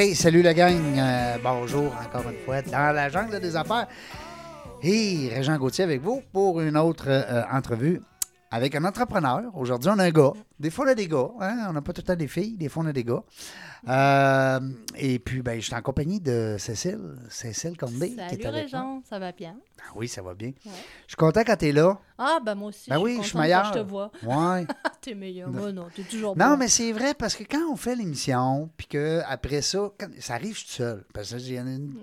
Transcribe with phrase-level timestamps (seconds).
[0.00, 0.80] Salut la gang.
[0.96, 3.86] Euh, bonjour encore une fois dans la jungle des affaires.
[4.82, 8.00] Et Régent Gauthier avec vous pour une autre euh, entrevue
[8.50, 9.42] avec un entrepreneur.
[9.54, 10.32] Aujourd'hui, on a un gars.
[10.58, 11.28] Des fois, on a des gars.
[11.40, 11.66] hein.
[11.68, 12.56] On n'a pas tout le temps des filles.
[12.56, 13.22] Des fois, on a des gars.
[13.88, 14.60] Euh,
[14.96, 17.16] et puis, ben, je suis en compagnie de Cécile.
[17.28, 18.10] Cécile Condé.
[18.10, 18.50] qui Salut est avec moi.
[18.52, 19.56] Régent, ça va bien?
[19.80, 20.48] Ah oui, ça va bien.
[20.48, 20.72] Ouais.
[21.06, 21.98] Je suis content quand tu es là.
[22.18, 22.90] Ah, ben moi aussi.
[22.90, 23.64] Ben je oui, suis je suis meilleur.
[23.66, 24.10] je te vois.
[24.22, 24.66] Ouais.
[25.00, 25.48] T'es meilleur.
[25.48, 26.56] Moi, non, t'es toujours Non, bon.
[26.58, 30.34] mais c'est vrai parce que quand on fait l'émission, puis que après ça, quand- ça
[30.34, 31.04] arrive tout seul.
[31.14, 31.94] Parce qu'il y en a une-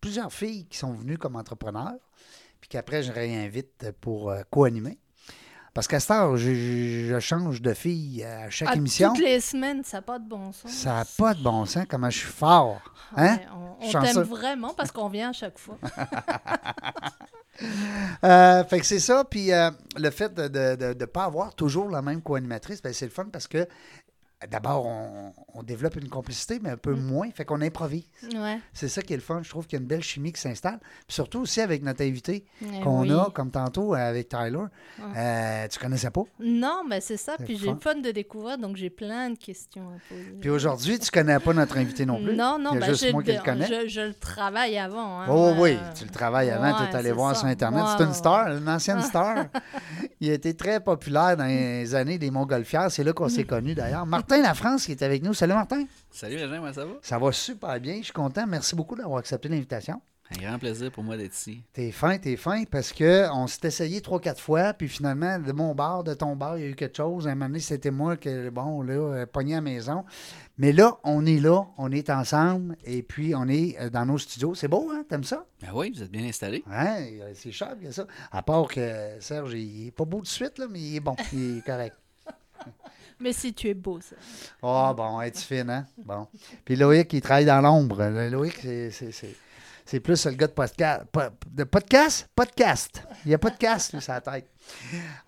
[0.00, 1.98] plusieurs filles qui sont venues comme entrepreneurs,
[2.60, 4.96] puis qu'après, je réinvite pour euh, co-animer.
[5.74, 9.12] Parce qu'à cette heure, je, change de fille à chaque Ah, émission.
[9.12, 10.70] Toutes les semaines, ça n'a pas de bon sens.
[10.70, 12.80] Ça n'a pas de bon sens, comment je suis fort.
[13.16, 13.36] Hein?
[13.36, 13.46] Ouais,
[13.80, 15.78] on t'aime vraiment parce qu'on vient à chaque fois.
[18.24, 19.24] Euh, fait que c'est ça.
[19.24, 23.10] Puis euh, le fait de ne pas avoir toujours la même co-animatrice, ben, c'est le
[23.10, 23.66] fun parce que
[24.48, 27.00] d'abord, on, on développe une complicité, mais un peu Mm.
[27.06, 27.30] moins.
[27.32, 28.04] Fait qu'on improvise.
[28.34, 28.58] Ouais.
[28.72, 29.40] C'est ça qui est le fun.
[29.42, 30.78] Je trouve qu'il y a une belle chimie qui s'installe.
[31.06, 33.12] Puis surtout aussi avec notre invité Eh qu'on oui.
[33.12, 34.58] a, comme tantôt avec Tyler.
[35.00, 35.02] Ah.
[35.16, 36.22] Euh, tu connaissais pas?
[36.38, 37.36] Non, mais c'est ça.
[37.44, 40.36] Puis j'ai le fun de découvrir, donc j'ai plein de questions à poser.
[40.40, 42.36] Puis aujourd'hui, tu connais pas notre invité non plus.
[42.36, 43.66] Non, non, Il y a ben, juste je, moi qui le connais.
[43.66, 45.20] Je, je le travaille avant.
[45.22, 45.26] hein.
[45.28, 47.40] Oh oui, Euh, tu le travailles avant, ouais, tu es allé voir ça.
[47.40, 47.82] sur Internet.
[47.96, 49.46] C'est une star, une ancienne star.
[50.20, 52.90] Il a été très populaire dans les années des Montgolfières.
[52.90, 54.06] C'est là qu'on s'est connus d'ailleurs.
[54.06, 55.34] Martin Lafrance qui est avec nous.
[55.34, 55.84] Salut Martin.
[56.10, 56.92] Salut Régent, comment ça va?
[57.02, 57.98] Ça va super bien.
[57.98, 58.46] Je suis content.
[58.46, 60.00] Merci beaucoup d'avoir accepté l'invitation.
[60.30, 61.62] Un grand plaisir pour moi d'être ici.
[61.72, 65.52] T'es fin, t'es fin, parce que on s'est essayé trois, quatre fois, puis finalement, de
[65.52, 67.26] mon bar, de ton bar, il y a eu quelque chose.
[67.26, 70.04] À un moment donné, c'était moi que, bon, là, euh, pogné à la maison.
[70.58, 74.18] Mais là, on est là, on est ensemble, et puis on est euh, dans nos
[74.18, 74.54] studios.
[74.54, 75.02] C'est beau, hein?
[75.08, 75.46] T'aimes ça?
[75.62, 76.62] Ben oui, vous êtes bien installé.
[76.70, 77.06] Hein?
[77.22, 78.06] Euh, C'est cher, bien ça.
[78.30, 81.16] À part que Serge, il est pas beau de suite, là, mais il est bon,
[81.32, 81.96] il est correct.
[83.20, 84.16] Mais si tu es beau, ça.
[84.62, 85.86] Ah, bon, es-tu fine, hein?
[86.04, 86.28] Bon.
[86.64, 88.04] Puis Loïc, il travaille dans l'ombre.
[88.30, 91.02] Loïc, c'est- plus le gars de podcast.
[91.10, 91.20] Po-
[91.50, 92.28] De podcast?
[92.34, 93.02] Podcast.
[93.24, 94.48] Il y a podcast, lui, sur la tête.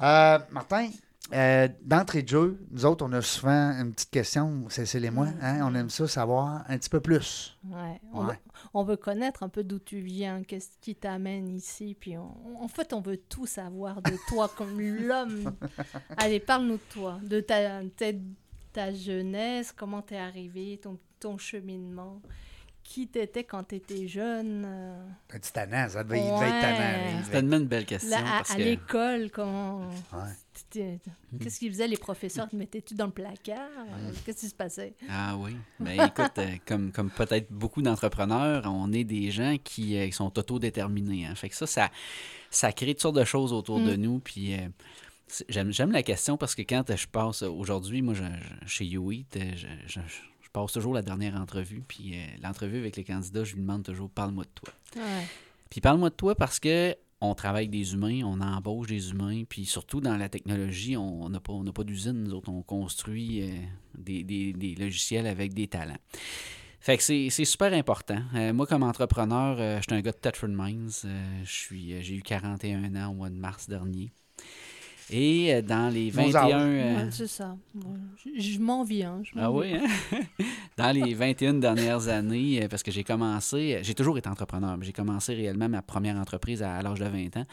[0.01, 0.89] Euh, Martin,
[1.33, 5.29] euh, d'entrée de jeu, nous autres, on a souvent une petite question, Cécile et moi.
[5.41, 5.61] Hein?
[5.63, 7.57] On aime ça savoir un petit peu plus.
[7.65, 8.01] Ouais.
[8.13, 8.33] On, Ouais.
[8.35, 8.39] Veut,
[8.75, 11.97] on veut connaître un peu d'où tu viens, qu'est-ce qui t'amène ici.
[11.99, 15.53] Puis on- en fait, on veut tout savoir de toi comme l'homme.
[16.17, 18.07] Allez, parle-nous de toi, de ta, ta,
[18.73, 22.21] ta jeunesse, comment t'es arrivé, ton, ton cheminement.
[22.93, 26.79] Qui t'étais quand t'étais jeune euh, Un petit tannant, ça devait, il devait être tannant.
[26.79, 27.05] Ouais.
[27.05, 28.11] il C'est devait- tellement une belle question.
[28.11, 29.89] là, à, parce à que l'école, comment.
[30.13, 30.99] Ouais.
[31.41, 32.49] Qu'est-ce qu'ils faisaient les professeurs?
[32.49, 33.69] Te mettais-tu dans le placard?
[34.27, 34.95] Qu'est-ce qui se passait?
[35.09, 35.57] Ah oui.
[35.79, 40.13] Ben écoute, euh, comme, comme peut-être beaucoup d'entrepreneurs, on est des gens qui, euh, qui
[40.13, 41.27] sont autodéterminés.
[41.27, 41.37] Hein.
[41.37, 41.91] Fait que ça, ça,
[42.51, 44.19] ça crée toutes sortes de choses autour de nous.
[44.19, 44.59] Puis euh,
[45.29, 48.85] c'est- j'aime, j'aime la question parce que quand je passe aujourd'hui, moi, je- je- chez
[48.85, 51.83] YouEat, euh, je, je- je passe toujours la dernière entrevue.
[51.87, 54.75] Puis euh, l'entrevue avec les candidats, je lui demande toujours parle-moi de toi.
[54.97, 55.27] Ouais.
[55.71, 59.45] Puis parle-moi de toi parce que on travaille avec des humains, on embauche des humains,
[59.49, 63.43] puis surtout dans la technologie, on n'a pas, on pas d'usine, nous autres, on construit
[63.43, 63.51] euh,
[63.97, 65.99] des, des- des logiciels avec des talents.
[66.81, 68.23] Fait que c'est super important.
[68.35, 70.89] Euh, moi, comme entrepreneur, je suis un gars de Tetford Mines.
[71.45, 74.13] J'ai eu 41 ans au mois de mars dernier.
[75.13, 76.37] Et euh, dans les Nos 21...
[76.37, 76.53] âges.
[76.55, 77.57] euh, Ouais, c'est ça.
[77.75, 77.83] Ouais,
[78.37, 79.87] Je, je m'en je ah oui, hein?
[80.77, 84.77] Dans les 21 dernières années, euh, parce que j'ai commencé, euh, j'ai toujours été entrepreneur,
[84.77, 87.47] mais j'ai commencé réellement ma première entreprise à, à l'âge de 20 ans.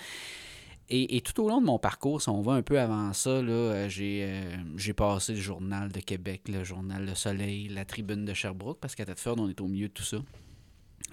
[0.89, 3.41] Et, et tout au long de mon parcours, si on va un peu avant ça,
[3.41, 7.83] là, euh, j'ai, euh, j'ai passé le Journal de Québec, le Journal Le Soleil, la
[7.83, 10.17] Tribune de Sherbrooke, parce qu'à Thetford, on est au milieu de tout ça.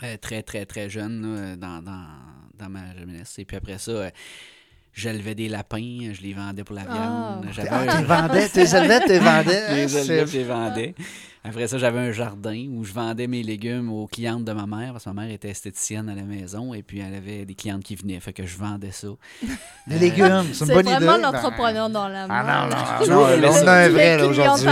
[0.03, 2.07] Euh, très, très, très jeune là, dans, dans,
[2.59, 3.39] dans ma jeunesse.
[3.39, 4.11] Et puis après ça, euh,
[4.95, 6.95] j'élevais des lapins, je les vendais pour la Ah.
[7.43, 7.47] viande.
[7.55, 9.63] J'avais Ah, tu les vendais, tu les élevais, tu les vendais.
[9.71, 10.95] je les élevais, je les vendais.
[11.47, 14.93] Après ça, j'avais un jardin où je vendais mes légumes aux clientes de ma mère,
[14.93, 17.85] parce que ma mère était esthéticienne à la maison, et puis elle avait des clientes
[17.85, 19.09] qui venaient, fait que je vendais ça.
[19.87, 21.05] Des légumes, c'est une C'est bonne idée.
[21.05, 22.35] vraiment Ben, l'entrepreneur dans la main.
[22.47, 24.67] Ah non, non, non, là, on a un Les vrai aujourd'hui.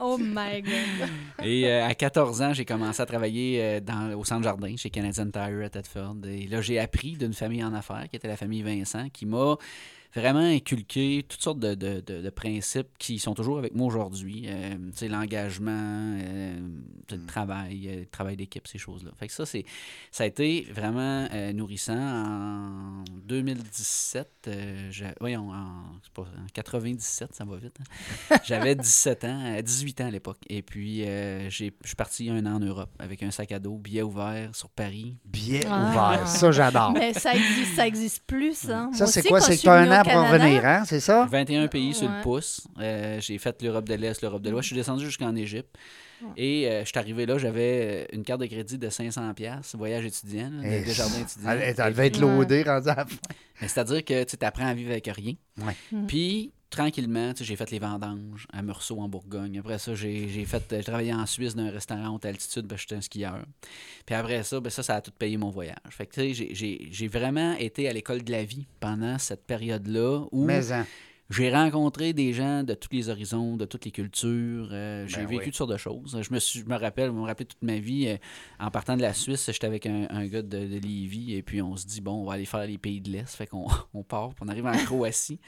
[0.00, 1.08] Oh my God.
[1.44, 4.90] Et euh, à 14 ans, j'ai commencé à travailler euh, dans, au centre jardin chez
[4.90, 6.14] Canadian Tire à Thetford.
[6.26, 9.56] Et là, j'ai appris d'une famille en affaires, qui était la famille Vincent, qui m'a
[10.14, 14.44] vraiment inculqué toutes sortes de, de- de- de principes qui sont toujours avec moi aujourd'hui.
[14.46, 16.58] Euh, tu sais, l'engagement, euh,
[17.10, 19.10] le travail, euh, le travail d'équipe, ces choses-là.
[19.18, 19.64] Fait que ça, c'est,
[20.10, 21.92] ça a été vraiment euh, nourrissant.
[21.96, 25.84] En 2017, euh, j'ai- voyons, en,
[26.14, 27.76] pas- en 97, ça va vite.
[27.80, 28.36] hein.
[28.44, 30.38] J'avais 17 ans, euh, 18 ans à l'époque.
[30.48, 33.58] Et puis, euh, j'ai- je suis parti un an en Europe avec un sac à
[33.58, 35.16] dos, billet ouvert sur Paris.
[35.24, 35.90] Billet Ah.
[35.90, 36.92] ouvert, ça j'adore.
[36.92, 38.90] Mais ça existe, ça existe plus, hein.
[38.94, 39.40] Ça, c'est quoi?
[39.40, 40.82] C'est je que suis tu as un venue pour Canada, revenir, hein?
[40.86, 41.26] C'est ça?
[41.30, 42.66] 21 pays sur le pouce.
[42.78, 44.62] Euh, j'ai fait l'Europe de l'Est, l'Europe de l'Ouest.
[44.64, 45.76] Je suis descendu jusqu'en Égypte.
[46.36, 50.04] Et euh, je suis arrivé là, j'avais une carte de crédit de 500 pièces, voyage
[50.06, 51.50] étudiant, là, Eh, de, de jardin étudiant.
[51.50, 53.16] Elle, devait être loadée, rendue à la fin.
[53.60, 55.34] mais C'est-à-dire que tu apprends à vivre avec rien.
[55.58, 55.74] Ouais.
[55.90, 56.06] Mm.
[56.06, 59.58] Puis, tranquillement, j'ai fait les vendanges à Meursault, en Bourgogne.
[59.58, 63.00] Après ça, j'ai fait, travaillé en Suisse dans un restaurant haute altitude, que j'étais un
[63.00, 63.44] skieur.
[64.06, 65.76] Puis après ça, ben ça, ça a tout payé mon voyage.
[65.90, 70.72] Fait que, j'ai vraiment été à l'école de la vie pendant cette période-là où Mais
[70.72, 70.86] hein,
[71.32, 74.68] j'ai rencontré des gens de tous les horizons, de toutes les cultures.
[74.72, 75.44] euh, j'ai Ben vécu oui.
[75.46, 76.18] toutes sortes de choses.
[76.22, 78.16] Je me, suis, je me rappelle, je me rappelle toute ma vie, euh,
[78.60, 81.60] en partant de la Suisse, j'étais avec un, un gars de, de Lévis, et puis
[81.62, 83.34] on se dit, bon, on va aller faire les pays de l'Est.
[83.34, 85.40] Fait qu'on on part, puis on arrive en Croatie.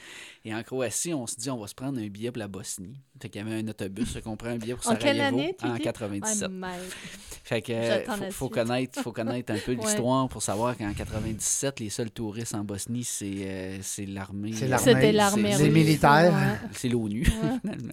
[0.44, 2.96] Et en Croatie, on se dit, on va se prendre un billet pour la Bosnie.
[3.20, 5.56] Fait qu'il y avait un autobus, qu'on prend un billet pour En quelle Sarajevo année,
[5.58, 5.80] tu en dis?
[5.82, 6.42] 97.
[6.42, 6.68] Ouais, mais-
[7.44, 7.74] Fait que
[8.06, 9.84] faut, faut connaître, faut connaître un peu Ouais.
[9.84, 13.78] l'histoire pour savoir qu'en 97, les seuls touristes en Bosnie, c'est euh,
[14.08, 14.52] l'armée.
[14.54, 14.92] C'est l'armée.
[14.94, 16.32] C'était l'armée militaires.
[16.32, 16.68] ouais.
[16.72, 17.24] c'est l'ONU,
[17.60, 17.92] finalement.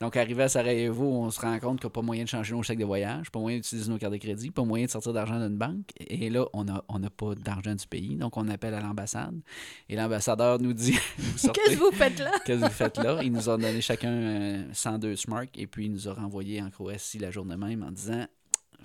[0.00, 2.54] Donc, arrivé à Sarajevo, on se rend compte qu'il n'y a pas moyen de changer
[2.54, 5.12] nos chèques de voyage, pas moyen d'utiliser nos cartes de crédit, pas moyen de sortir
[5.12, 5.90] d'argent d'une banque.
[6.00, 8.16] Et là, on n'a on a pas d'argent du pays.
[8.16, 9.40] Donc, on appelle à l'ambassade.
[9.88, 12.32] Et l'ambassadeur nous dit Qu'est-ce que vous faites là?
[12.44, 13.20] Qu'est-ce que vous faites là?
[13.22, 16.70] Il nous a donné chacun euh, 102 Smark et puis il nous a renvoyé en
[16.70, 18.26] Croatie la journée même en disant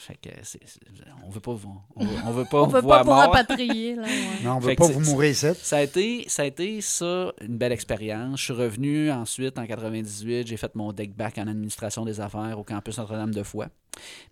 [0.03, 0.79] fait que c'est, c'est-
[1.25, 3.11] on veut pas vous on veut, on veut pas On vous veut voir pas vous
[3.11, 3.95] rapatrier.
[3.95, 4.09] Là, ouais.
[4.43, 5.47] non, on veut Fait pas vous mourir ici.
[5.61, 8.39] Ça a, été, ça a été ça, une belle expérience.
[8.39, 10.47] Je suis revenu ensuite en 98.
[10.47, 13.67] J'ai fait mon deck back en administration des affaires au campus Notre-Dame-de-Foix.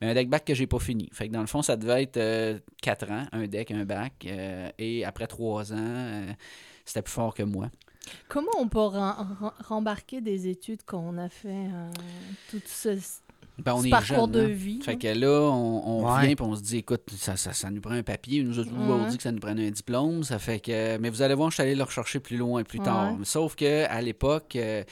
[0.01, 1.09] Mais un deck back que j'ai pas fini.
[1.13, 4.13] Fait que dans le fond, ça devait être 4 ans, un deck, un bac.
[4.25, 6.31] euh, et après 3 ans, euh,
[6.85, 7.69] c'était plus fort que moi.
[8.27, 8.79] Comment on peut
[9.68, 11.91] rembarquer des études quand on a fait euh,
[12.50, 12.97] tout ce,
[13.63, 14.47] Ben, on est parcours jeune, de hein.
[14.47, 14.79] vie?
[14.83, 16.21] Fait que là, on, on Ouais.
[16.21, 18.43] vient et on se dit, écoute, ça, ça, ça nous prend un papier.
[18.43, 19.09] Nous a toujours Ouais.
[19.09, 20.23] dit que ça nous prenait un diplôme.
[20.23, 20.97] Ça fait que.
[20.97, 23.15] Mais vous allez voir, je suis allé le rechercher plus loin, plus tard.
[23.23, 24.83] Sauf que à l'époque, euh,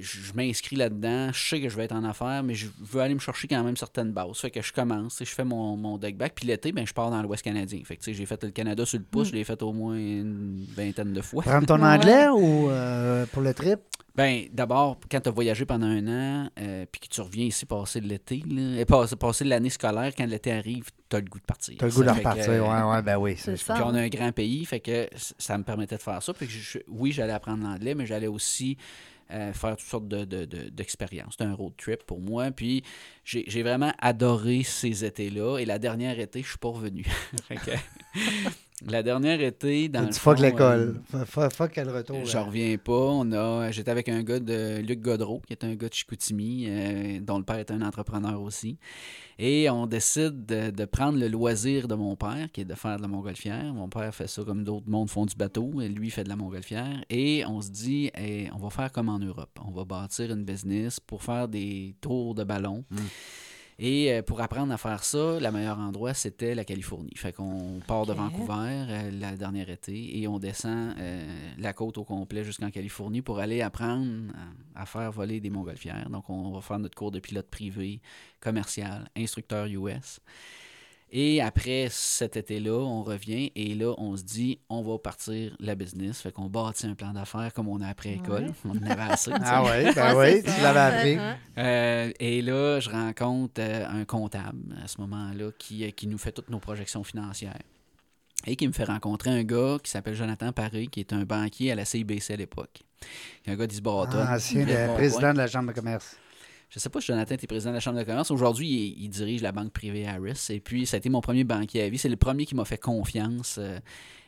[0.00, 1.32] je m'inscris là-dedans.
[1.32, 3.62] Je sais que je vais être en affaires, mais je veux aller me chercher quand
[3.62, 4.38] même certaines bases.
[4.38, 6.34] Fait que je commence, tu je fais mon, mon deck back.
[6.34, 7.80] Puis l'été, ben, je pars dans l'Ouest canadien.
[7.84, 9.28] Fait que tu sais, j'ai fait le Canada sur le pouce.
[9.28, 9.30] Mm.
[9.30, 11.42] Je l'ai fait au moins une vingtaine de fois.
[11.42, 13.80] Prendre ton anglais ou euh, pour le trip?
[14.14, 17.66] Ben, d'abord, quand tu as voyagé pendant un an, euh, puis que tu reviens ici
[17.66, 21.38] passer l'été, là, et passer, passer l'année scolaire, quand l'été arrive, tu as le goût
[21.38, 21.74] de partir.
[21.78, 22.50] T'as le goût de Ça fait que, repartir.
[22.50, 23.34] euh, Ouais, ouais, ben oui.
[23.36, 23.74] C'est ça.
[23.74, 25.06] Puis on a un grand pays, fait que
[25.38, 26.32] ça me permettait de faire ça.
[26.32, 30.24] Puis que je- oui, j'allais apprendre l'anglais, mais j'allais aussi euh, faire toutes sortes de-
[30.24, 31.32] de- de- d'expériences.
[31.32, 32.50] C'était un road trip pour moi.
[32.50, 32.82] Puis
[33.26, 35.58] j'ai vraiment adoré ces étés-là.
[35.58, 37.04] Et la dernière été, je suis pas revenu.
[38.86, 41.00] La dernière été, dans T'as le fuck l'école.
[41.14, 42.24] euh, Fuck- Fuck, fuck le retour.
[42.26, 42.44] J'en là.
[42.44, 42.92] reviens pas.
[42.92, 46.66] On a, j'étais avec un gars de Luc Godreau, qui est un gars de Chicoutimi,
[46.68, 48.76] euh, dont le père est un entrepreneur aussi.
[49.38, 52.98] Et on décide de, de prendre le loisir de mon père, qui est de faire
[52.98, 53.72] de la montgolfière.
[53.72, 56.36] Mon père fait ça comme d'autres mondes font du bateau, et lui fait de la
[56.36, 57.02] montgolfière.
[57.08, 59.58] Et on se dit, Hey, on va faire comme en Europe.
[59.66, 62.84] On va bâtir une business pour faire des tours de ballon.
[62.90, 62.96] Mm.
[63.78, 67.12] Et euh, pour apprendre à faire ça, le meilleur endroit, c'était la Californie.
[67.14, 68.14] Fait qu'on part de.
[68.14, 73.20] Vancouver euh, la dernière été et on descend euh, la côte au complet jusqu'en Californie
[73.20, 74.32] pour aller apprendre
[74.74, 76.08] à, à faire voler des montgolfières.
[76.08, 78.00] Donc, on va faire notre cours de pilote privé,
[78.40, 80.20] commercial, instructeur US.
[81.12, 85.76] Et après cet été-là, on revient et là, on se dit, on va partir la
[85.76, 86.20] business.
[86.20, 88.46] Fait qu'on bâtit un plan d'affaires comme on a après école.
[88.46, 88.52] Ouais.
[88.64, 89.30] On en avait assez.
[89.34, 91.18] Ah ouais, ben Ouais, oui, tu l'avais appris.
[91.58, 96.18] Euh, et là, je rencontre euh, un comptable à ce moment-là qui, euh, qui nous
[96.18, 97.62] fait toutes nos projections financières.
[98.46, 101.72] Et qui me fait rencontrer un gars qui s'appelle Jonathan Paré, qui est un banquier
[101.72, 102.82] à la CIBC à l'époque.
[103.46, 104.18] Un gars d'Isboroton.
[104.18, 106.16] Ah, Ancien président de la Chambre de commerce.
[106.68, 108.30] Je sais pas si Jonathan était président de la Chambre de commerce.
[108.30, 110.46] Aujourd'hui, il, il dirige la banque privée Harris.
[110.50, 111.98] Et puis, ça a été mon premier banquier à vie.
[111.98, 113.56] C'est le premier qui m'a fait confiance.
[113.58, 113.78] euh,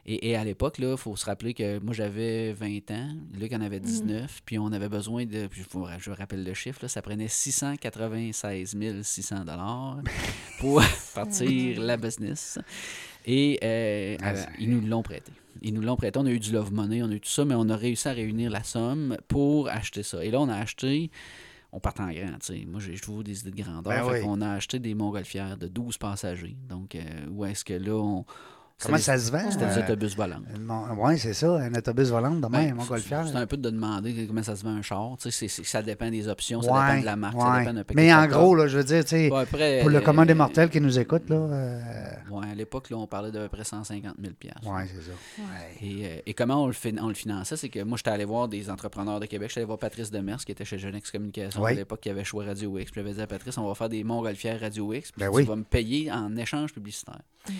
[0.07, 3.09] et, et à l'époque, il faut se rappeler que moi, j'avais 20 ans.
[3.38, 4.40] Luc en avait 19.
[4.47, 5.49] Puis, on avait besoin de.
[5.49, 5.64] Puis,
[5.99, 6.78] je rappelle le chiffre.
[6.83, 9.37] Là, ça prenait 696 600
[10.61, 10.80] pour
[11.14, 12.59] partir la business.
[13.26, 15.33] Et euh, Ah, euh, ils nous l'ont prêté.
[15.61, 16.18] Ils nous l'ont prêté.
[16.18, 18.07] On a eu du love money, on a eu tout ça, mais on a réussi
[18.09, 20.25] à réunir la somme pour acheter ça.
[20.25, 21.11] Et là, on a acheté.
[21.70, 22.64] On part en grand, tu sais.
[22.66, 23.82] Moi, j'ai toujours des idées de grandeur.
[23.92, 24.25] Ben fait oui.
[24.25, 26.56] qu'on a acheté des montgolfières de 12 passagers.
[26.68, 28.25] Donc, euh, où est-ce que là, on.
[28.80, 29.50] Comment ça se vend?
[29.50, 30.40] C'était des euh, autobus volants.
[30.99, 33.26] Oui, c'est ça, un autobus volant de Ben, même, mon golfière.
[33.26, 35.16] C'est un peu de demander comment ça se vend un char.
[35.20, 37.58] Tu sais, c'est- c'est- ça dépend des options, ça Ouais, dépend de la marque, ça
[37.58, 39.90] dépend d'un paquet Mais en gros, là, je veux dire, tu sais, Bon, après, pour
[39.90, 41.80] le commun des euh, mortels qui nous écoute, là, euh,
[42.30, 44.66] Ouais, à l'époque, là, on parlait d'à peu près 150 000 piastres.
[44.70, 45.42] ouais, c'est ça.
[45.42, 45.87] Ouais.
[45.88, 48.25] Et, euh, et comment on le, fin- on le finançait, c'est que moi, j'étais allé
[48.25, 49.49] voir des entrepreneurs de Québec.
[49.50, 51.73] J'étais allé voir Patrice Demers, qui était chez Genex Communication Oui.
[51.73, 52.92] à l'époque, qui avait choix Radio X.
[52.92, 55.37] Puis j'avais dit à Patrice, on va faire des montgolfières Radio X, puis Ben tu
[55.37, 55.42] oui.
[55.44, 57.18] vas me payer en échange publicitaire.
[57.49, 57.54] Ok.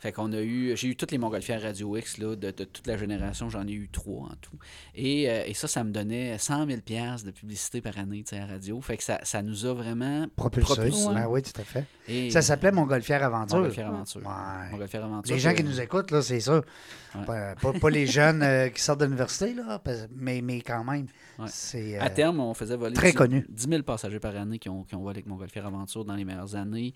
[0.00, 2.64] Fait qu'on a eu eu, j'ai eu toutes les montgolfières Radio X là, de, de
[2.64, 3.48] toute la génération.
[3.50, 4.56] J'en ai eu trois en tout.
[4.94, 8.36] Et, euh, et ça, ça me donnait 100 000 piastres de publicité par année à
[8.36, 8.80] la radio.
[8.80, 10.74] Fait que ça, ça nous a vraiment Propulsé.
[10.74, 11.06] propulsé.
[11.14, 11.84] Ben oui, tout à fait.
[12.08, 13.56] Et- Ça s'appelait Montgolfière Aventure.
[13.58, 14.20] Montgolfière Aventure.
[14.20, 14.70] Ouais.
[14.72, 15.34] Montgolfière Aventure.
[15.34, 16.56] Les gens euh, qui nous écoutent, là, c'est ça.
[17.14, 17.24] Ouais.
[17.26, 19.80] Pas, pas- pas les jeunes euh, qui sortent de l'université, là,
[20.16, 21.06] mais, mais quand même.
[21.46, 21.96] C'est.
[21.98, 23.46] euh, À terme, on faisait voler très 10 connu.
[23.48, 26.24] 10 000 passagers par année qui ont, qui ont volé avec Montgolfière Aventure dans les
[26.24, 26.92] meilleures années,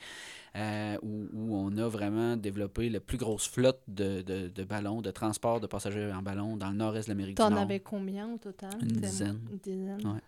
[0.56, 5.02] euh, où, où on a vraiment développé la plus grosse flotte de, de- de ballons,
[5.02, 7.60] de transport de passagers en ballon dans le nord-est de l'Amérique du T'en Nord.
[7.60, 8.70] avais combien au total?
[8.80, 9.40] Une dizaine.
[9.50, 10.06] Une dizaine.
[10.06, 10.20] Ouais.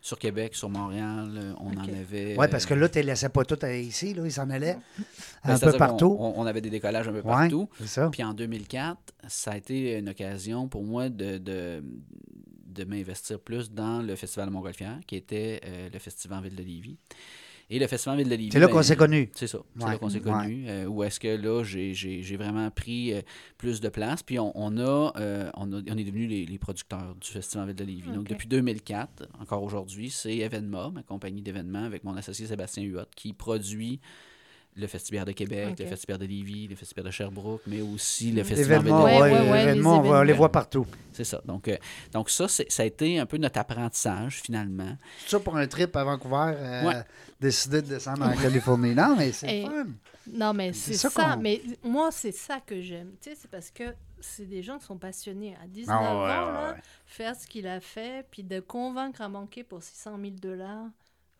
[0.00, 2.36] Sur Québec, sur Montréal, euh, on en avait.
[2.38, 4.76] Oui, parce que euh, là, tu ne laissais pas tout ici, là, ils s'en allaient
[5.44, 6.14] ben, un peu partout.
[6.20, 7.68] On, on avait des décollages un peu Ouais, partout.
[7.78, 8.10] c'est ça.
[8.10, 11.82] Puis en 2004, ça a été une occasion pour moi de, de,
[12.66, 16.62] de m'investir plus dans le Festival de Montgolfière, qui était euh, le Festival Ville de
[16.62, 16.98] Lévis.
[17.70, 18.50] Et le Festival Ville de Lévis.
[18.52, 19.30] C'est là ben, qu'on s'est connus.
[19.34, 19.58] C'est ça.
[19.76, 20.22] C'est Ouais, là qu'on s'est ouais.
[20.22, 20.64] connus.
[20.68, 23.22] euh, où est-ce que là, j'ai- j'ai j'ai vraiment pris euh,
[23.58, 24.22] plus de place.
[24.22, 27.66] Puis on, on a, euh, on, a- on est devenus les, les producteurs du Festival
[27.68, 28.10] Ville de Lévis.
[28.12, 33.06] Donc depuis 2004, encore aujourd'hui, c'est Evenma, ma compagnie d'événements, avec mon associé Sébastien Huot,
[33.16, 34.00] qui produit
[34.76, 38.42] le Festival de Québec, le Festival de Lévis, le Festival de Sherbrooke, mais aussi le
[38.42, 40.86] Festival de Événements, Ouais, ouais, ouais, événements, les on les voir partout.
[41.12, 41.40] C'est ça.
[41.44, 41.76] Donc, euh,
[42.12, 44.96] donc ça, ça a été un peu notre apprentissage, finalement.
[45.24, 47.02] C'est ça pour un trip à Vancouver, euh, Ouais.
[47.40, 48.94] décider de descendre en Californie.
[48.94, 49.86] Non, mais c'est fun.
[50.32, 53.12] Non, mais C'est ça Mais moi, c'est ça que j'aime.
[53.20, 55.54] Tu sais, c'est parce que c'est des gens qui sont passionnés.
[55.62, 56.80] À 19 Ah, ouais, ans, ouais, là, ouais.
[57.06, 60.86] faire ce qu'il a fait, puis de convaincre à manquer pour 600 000 dollars,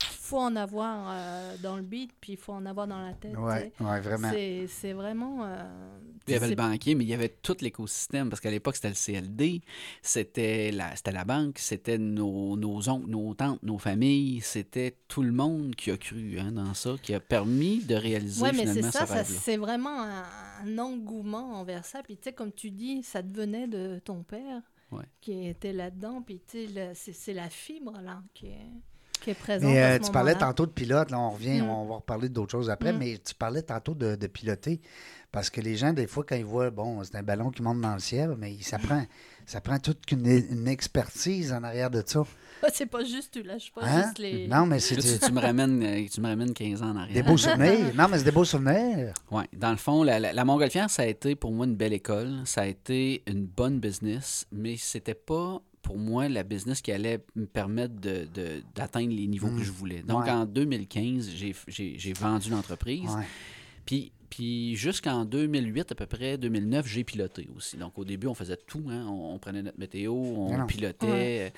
[0.03, 3.37] faut en avoir euh, dans le beat, puis il faut en avoir dans la tête.
[3.37, 3.71] Ouais,
[4.01, 4.31] vraiment.
[4.31, 5.45] C'est- C'est vraiment.
[5.45, 8.77] euh, Il y avait le banquier, mais il y avait tout l'écosystème, parce qu'à l'époque,
[8.77, 9.61] c'était le CLD,
[10.03, 15.23] c'était la, c'était la banque, c'était nos, nos oncles, nos tantes, nos familles, c'était tout
[15.23, 18.67] le monde qui a cru hein, dans ça, qui a permis de réaliser Ouais, mais
[18.67, 19.39] c'est finalement ça, ce ça rêve-là.
[19.43, 20.25] c'est vraiment un,
[20.65, 22.03] un engouement envers ça.
[22.03, 25.05] Puis tu sais, comme tu dis, ça te venait de ton père Ouais.
[25.21, 26.23] qui était là-dedans.
[26.23, 28.71] Puis tu sais, c'est la fibre là qui est,
[29.25, 29.71] qui est présente.
[29.71, 31.69] Mais à euh, ce tu parlais tantôt de pilote, là, on revient, Mm.
[31.69, 32.99] on va reparler d'autres choses après, Mm.
[32.99, 34.81] mais tu parlais tantôt de, de piloter.
[35.33, 37.81] Parce que les gens, des fois, quand ils voient, bon, c'est un ballon qui monte
[37.81, 39.05] dans le ciel, mais ça prend,
[39.47, 42.23] ça prend toute une, une expertise en arrière de ça.
[42.73, 44.03] c'est pas juste, tu lâches pas Hein?
[44.05, 44.47] juste les.
[44.47, 46.97] Non, mais c'est Là, tu, tu me ramènes, euh, tu me ramènes 15 ans en
[46.99, 47.15] arrière.
[47.15, 47.93] des beaux souvenirs.
[47.97, 49.13] Non, mais c'est des beaux souvenirs.
[49.33, 51.95] Ouais, dans le fond, la, la, la Montgolfière, ça a été pour moi une belle
[51.95, 52.31] école.
[52.45, 57.21] Ça a été une bonne business, mais c'était pas pour moi la business qui allait
[57.37, 60.03] me permettre de- de- d'atteindre les niveaux que je voulais.
[60.03, 60.31] Donc Ouais.
[60.31, 63.09] en 2015, j'ai- j'ai j'ai vendu l'entreprise.
[63.11, 63.23] Ouais.
[63.87, 67.77] Puis, puis jusqu'en 2008, à peu près, 2009, j'ai piloté aussi.
[67.77, 68.83] Donc au début, on faisait tout.
[68.89, 69.07] hein.
[69.09, 71.53] On, on prenait notre météo, on Non, pilotait.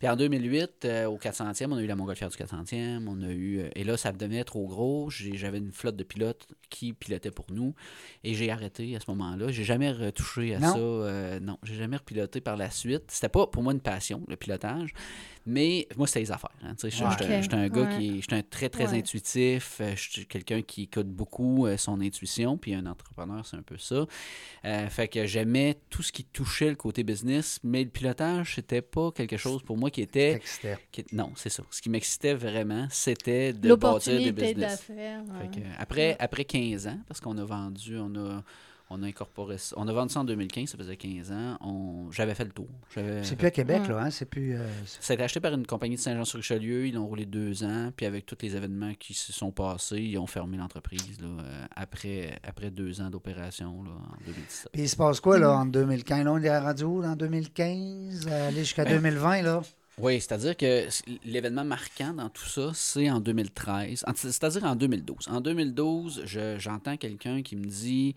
[0.00, 3.06] Puis en 2008, euh, au 400e, on a eu la Montgolfière du 400e.
[3.06, 5.08] On a eu, euh, et là, ça devenait trop gros.
[5.10, 7.74] J'avais une flotte de pilotes qui pilotaient pour nous.
[8.24, 9.52] Et j'ai arrêté à ce moment-là.
[9.52, 10.72] J'ai jamais retouché à Non?
[10.72, 10.78] ça.
[10.78, 13.04] euh, non, j'ai jamais repiloté par la suite.
[13.08, 14.92] C'était pas pour moi une passion, le pilotage.
[15.46, 16.50] Mais moi, c'était les affaires.
[16.62, 16.74] hein.
[16.82, 16.90] Ouais.
[16.90, 17.98] J'étais un- gars ouais.
[17.98, 18.98] qui est j'étais un très, très Ouais.
[18.98, 19.78] intuitif.
[19.80, 22.56] euh, Je suis quelqu'un qui écoute beaucoup son intuition.
[22.58, 24.06] Puis un entrepreneur, c'est un peu ça.
[24.64, 27.58] Euh, fait que j'aimais tout ce qui touchait le côté business.
[27.64, 30.40] Mais le pilotage, c'était pas quelque chose pour moi qui était.
[30.92, 31.62] Qui- non, c'est ça.
[31.70, 34.56] Ce qui m'excitait vraiment, c'était de bâtir des L'opportunité business.
[34.88, 35.22] d'affaires.
[35.40, 38.42] Fait que, après, après 15 ans, parce qu'on a vendu, on a,
[38.92, 41.56] on a incorporé ça- On a vendu ça en 2015, ça faisait 15 ans.
[41.60, 42.66] On, j'avais fait le tour.
[42.92, 43.88] J'avais, C'est plus à Québec, Ouais.
[43.90, 44.10] là, hein?
[44.10, 44.56] C'est plus.
[44.56, 46.86] euh, ça a été acheté par une compagnie de Saint-Jean-sur-Richelieu.
[46.88, 47.92] Ils l'ont roulé deux ans.
[47.96, 51.64] Puis avec tous les événements qui se sont passés, ils ont fermé l'entreprise là, euh,
[51.76, 54.70] après, après deux ans d'opération là, en 2017.
[54.72, 56.24] Puis il se passe quoi, là, en 2015?
[56.24, 58.26] Là, on est rendu où, en 2015?
[58.28, 59.62] euh, Aller jusqu'à Ben, 2020, là?
[60.02, 60.86] Oui, c'est-à-dire que
[61.24, 65.28] l'événement marquant dans tout ça, c'est en 2013, en- c'est-à-dire en 2012.
[65.28, 68.14] En 2012, je- j'entends quelqu'un qui me dit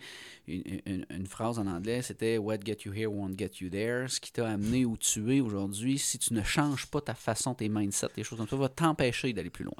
[0.48, 4.08] une phrase en anglais, c'était What get you here won't get you there.
[4.08, 7.54] Ce qui t'a amené où tu es aujourd'hui, si tu ne changes pas ta façon,
[7.54, 9.74] tes mindsets, tes choses comme ça, va t'empêcher d'aller plus loin.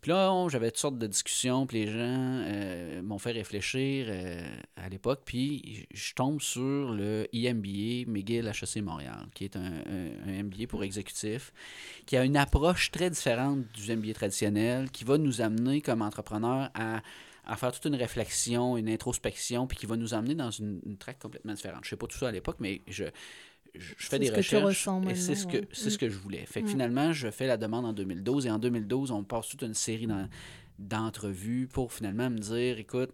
[0.00, 4.42] Puis là, j'avais toutes sortes de discussions, puis les gens euh, m'ont fait réfléchir euh,
[4.76, 9.82] à l'époque, puis je tombe sur le IMBA McGill HEC Montréal, qui est un,
[10.26, 11.52] MBA pour exécutif,
[12.06, 16.70] qui a une approche très différente du MBA traditionnel, qui va nous amener comme entrepreneurs
[16.74, 17.02] à,
[17.56, 21.18] faire toute une réflexion, une introspection, puis qui va nous amener dans une, une track
[21.18, 21.80] complètement différente.
[21.82, 23.04] Je ne sais pas tout ça à l'époque, mais je,
[23.74, 25.68] je, fais des recherches et c'est ce que ouais.
[25.72, 26.44] c'est ce que je voulais.
[26.46, 26.70] Fait que Mm.
[26.70, 30.06] finalement, je fais la demande en 2012 et en 2012, on passe toute une série
[30.06, 30.28] d'en-
[30.78, 33.10] d'entrevues pour finalement me dire écoute,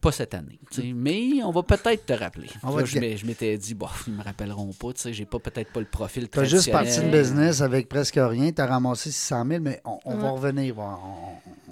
[0.00, 0.58] pas cette année,
[0.94, 2.48] mais on va peut-être te rappeler.
[2.62, 2.84] On Là,
[3.16, 5.86] je m'étais dit, bon, ils me rappelleront pas, tu sais, j'ai pas peut-être pas le
[5.86, 8.52] profil Tu as juste parti de business avec presque rien.
[8.52, 10.78] Tu as ramassé 600 000, mais on, on va revenir.
[10.78, 10.96] On,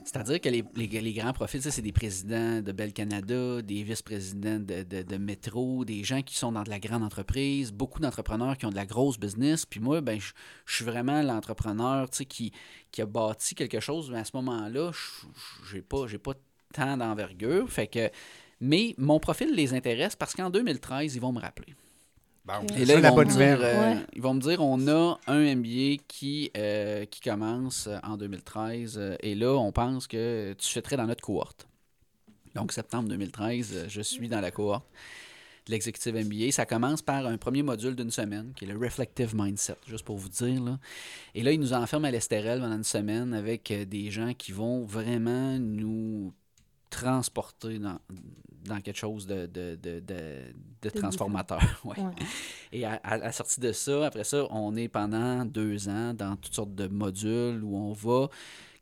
[0.05, 3.83] C'est-à-dire que les, les- les grands profils, ça, c'est des présidents de Bell Canada, des
[3.83, 8.01] vice-présidents de, de, de Métro, des gens qui sont dans de la grande entreprise, beaucoup
[8.01, 9.67] d'entrepreneurs qui ont de la grosse business.
[9.67, 10.33] Puis moi, ben, je
[10.67, 12.53] je suis vraiment l'entrepreneur tu sais, qui,
[12.91, 15.27] qui a bâti quelque chose, mais à ce moment-là, je-
[15.73, 16.33] j'ai pas, j'ai pas
[16.73, 17.71] tant d'envergure.
[17.71, 18.11] Fait que,
[18.61, 21.75] mais mon profil les intéresse parce qu'en 2013, ils vont me rappeler.
[22.45, 22.55] Bon.
[22.77, 24.01] Et là, ils la vont, bonne me dire, euh, Ouais.
[24.15, 28.99] ils vont me dire, on a un MBA qui, euh, qui commence euh, en 2013
[28.99, 31.69] euh, et là, on pense que tu fêterais dans notre cohorte.
[32.57, 34.85] Donc, septembre 2013, euh, je suis dans la cohorte
[35.67, 36.51] de l'exécutive MBA.
[36.51, 40.17] Ça commence par un premier module d'une semaine, qui est le Reflective Mindset, juste pour
[40.17, 40.61] vous dire.
[40.65, 40.81] Là.
[41.37, 44.85] Et là, ils nous enferment à l'Estérel pendant une semaine avec des gens qui vont
[44.85, 46.33] vraiment nous
[46.93, 47.99] transporter dans,
[48.65, 51.61] dans quelque chose de, de, de, de- de transformateur.
[51.85, 51.99] Ouais.
[52.01, 52.13] Ouais.
[52.73, 56.37] Et à, à la sortie de ça, après ça, on est pendant deux ans dans
[56.37, 58.29] toutes sortes de modules où on va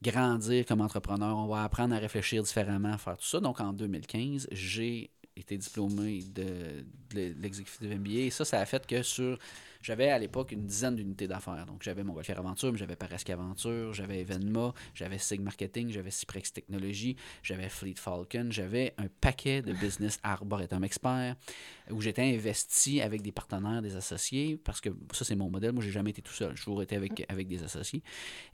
[0.03, 3.41] grandir comme entrepreneur, on va apprendre à réfléchir différemment, à faire tout ça.
[3.41, 8.87] Donc en 2015, j'ai été diplômé de, de l'exécutif MBA et ça, ça a fait
[8.87, 9.39] que sur.
[9.83, 11.65] J'avais à l'époque une dizaine d'unités d'affaires.
[11.67, 17.17] Donc, j'avais Montgolfière Aventure, j'avais Paresque Aventure, j'avais Evenma, j'avais Sig Marketing, j'avais Cyprex Technologies,
[17.43, 21.37] j'avais Fleet Falcon, j'avais un paquet de business Arboretum Expert
[21.91, 25.73] où j'étais investi avec des partenaires, des associés, parce que ça, c'est mon modèle.
[25.73, 26.57] Moi, j'ai jamais été tout seul.
[26.57, 28.03] J'ai toujours été avec, avec des associés.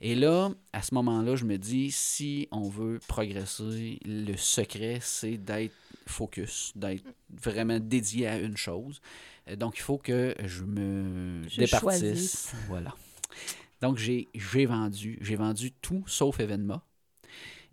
[0.01, 5.37] Et là, à ce moment-là, je me dis, si on veut progresser, le secret, c'est
[5.37, 5.75] d'être
[6.05, 9.01] focus, d'être vraiment dédié à une chose.
[9.55, 11.79] Donc, il faut que je me Je départisse.
[11.79, 12.53] choisisse.
[12.67, 12.93] Voilà.
[13.81, 14.27] Donc, j'ai
[14.65, 15.17] vendu.
[15.21, 16.83] J'ai vendu tout sauf Evenma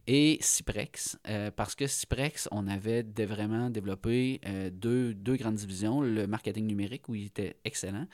[0.06, 6.02] et Cyprex, euh, parce que Cyprex, on avait vraiment développé euh, deux, deux grandes divisions.
[6.02, 8.06] Le marketing numérique, où il était excellent.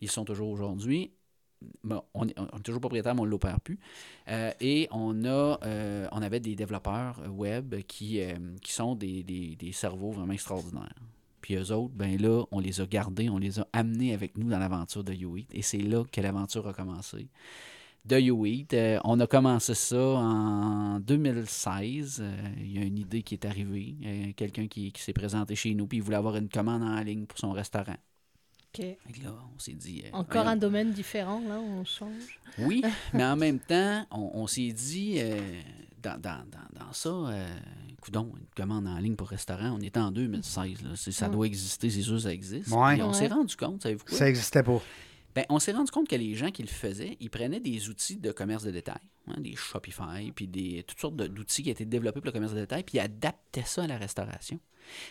[0.00, 1.10] Ils sont toujours aujourd'hui.
[1.84, 3.78] Bon, on est on est toujours propriétaire, mais on ne l'opère plus.
[4.28, 8.20] Euh, et on, a, euh, on avait des développeurs web qui,
[8.62, 10.94] qui sont des, des- des cerveaux vraiment extraordinaires.
[11.42, 14.48] Puis eux autres, ben là, on les a gardés, on les a amenés avec nous
[14.48, 15.48] dans l'aventure de YouEat.
[15.52, 17.28] Et c'est là que l'aventure a commencé.
[18.04, 22.20] De YouEat, euh, on a commencé ça en 2016.
[22.20, 23.96] Euh, il y a une idée qui est arrivée.
[24.04, 27.00] Euh, Quelqu'un qui, qui s'est présenté chez nous, puis il voulait avoir une commande en
[27.00, 27.96] ligne pour son restaurant.
[28.74, 28.84] Ok.
[28.84, 30.04] Fait que là, on s'est dit...
[30.12, 32.40] Encore un domaine différent, là, on change.
[32.58, 35.20] Oui, mais en même temps, on, on s'est dit,
[36.02, 37.58] dans, dans, dans, dans ça, euh,
[38.00, 40.82] coudon, une commande en ligne pour restaurant, on était en 2016.
[40.82, 41.32] Là, ça Mm.
[41.32, 42.68] doit exister, c'est sûr, ça existe.
[42.70, 42.94] Ouais.
[42.94, 43.34] Puis on s'est Ouais.
[43.34, 44.16] rendu compte, savez-vous quoi?
[44.18, 44.80] Ça n'existait pas.
[45.34, 48.16] Ben, on s'est rendu compte que les gens qui le faisaient, ils prenaient des outils
[48.18, 52.20] de commerce de détail, hein, des Shopify, puis des, toutes sortes d'outils qui étaient développés
[52.20, 54.60] pour le commerce de détail, puis ils adaptaient ça à la restauration.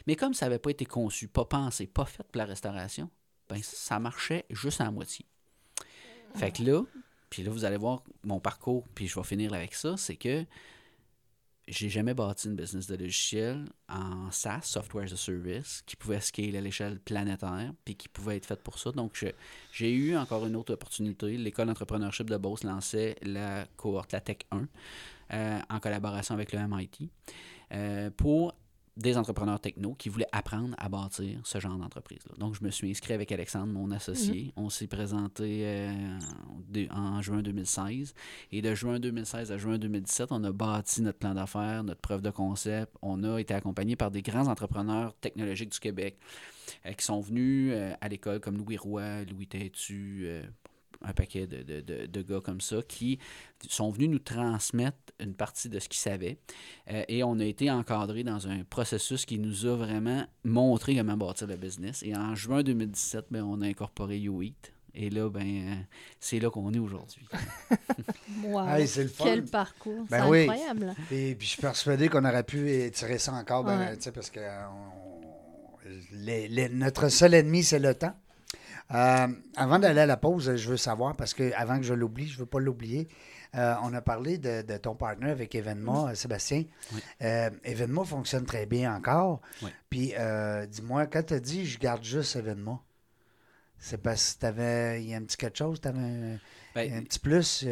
[0.06, 3.10] Mais comme ça n'avait pas été conçu, pas pensé, pas fait pour la restauration,
[3.50, 5.26] ben, ça marchait juste à la moitié.
[6.36, 6.84] Fait que là,
[7.32, 10.46] puis là, vous allez voir mon parcours, puis je vais finir avec ça, c'est que
[11.68, 16.20] j'ai jamais bâti une business de logiciel en SaaS, Software as a Service, qui pouvait
[16.20, 18.92] scaler à l'échelle planétaire, puis qui pouvait être faite pour ça.
[18.92, 19.26] Donc,
[19.72, 21.38] j'ai eu encore une autre opportunité.
[21.38, 24.68] L'école d'entrepreneurship de Beauce lançait la cohorte, la Tech 1,
[25.34, 27.10] euh, en collaboration avec le MIT,
[27.74, 28.56] euh, pour
[28.98, 32.36] des entrepreneurs techno qui voulaient apprendre à bâtir ce genre d'entreprise-là.
[32.38, 34.52] Donc, je me suis inscrit avec Alexandre, mon associé.
[34.58, 38.14] On s'est présenté euh, en juin 2016.
[38.52, 42.22] Et de juin 2016 à juin 2017, on a bâti notre plan d'affaires, notre preuve
[42.22, 42.94] de concept.
[43.02, 46.18] On a été accompagné par des grands entrepreneurs technologiques du Québec
[46.86, 50.28] euh, qui sont venus euh, à l'école, comme Louis Roy, Louis Tétu,
[51.04, 53.20] un paquet de, de- de- de gars comme ça, qui
[53.68, 56.38] sont venus nous transmettre une partie de ce qu'ils savaient.
[56.92, 61.18] Euh, et on a été encadré dans un processus qui nous a vraiment montré comment
[61.18, 62.04] bâtir le business.
[62.04, 64.74] Et en juin 2017, ben, on a incorporé YouEat.
[64.94, 65.76] Et là, ben, euh,
[66.20, 67.26] c'est là qu'on est aujourd'hui.
[68.44, 68.68] Wow.
[68.68, 69.24] Hey, c'est le fun.
[69.26, 70.06] Quel parcours.
[70.10, 70.40] Ben c'est oui.
[70.42, 70.96] incroyable.
[71.12, 73.96] Et puis je suis persuadé qu'on aurait pu étirer ça encore, ben, Ouais.
[73.98, 75.78] tu sais, parce que euh, on-
[76.14, 78.16] les- les- notre seul ennemi, c'est le temps.
[78.94, 82.28] Euh, avant d'aller à la pause, je veux savoir, parce que avant que je l'oublie,
[82.28, 83.08] je ne veux pas l'oublier,
[83.56, 86.64] euh, on a parlé de, de ton partenaire avec euh, Sébastien.
[86.94, 87.02] Oui.
[87.22, 87.50] Euh,
[88.06, 89.42] fonctionne très bien encore.
[89.62, 89.70] Oui.
[89.90, 92.80] Puis euh, dis-moi, quand tu as dit je garde juste Evenma,
[93.78, 96.38] c'est parce que t'avais, il y a un petit quelque chose, tu avais un,
[96.76, 97.66] Ben, un petit plus.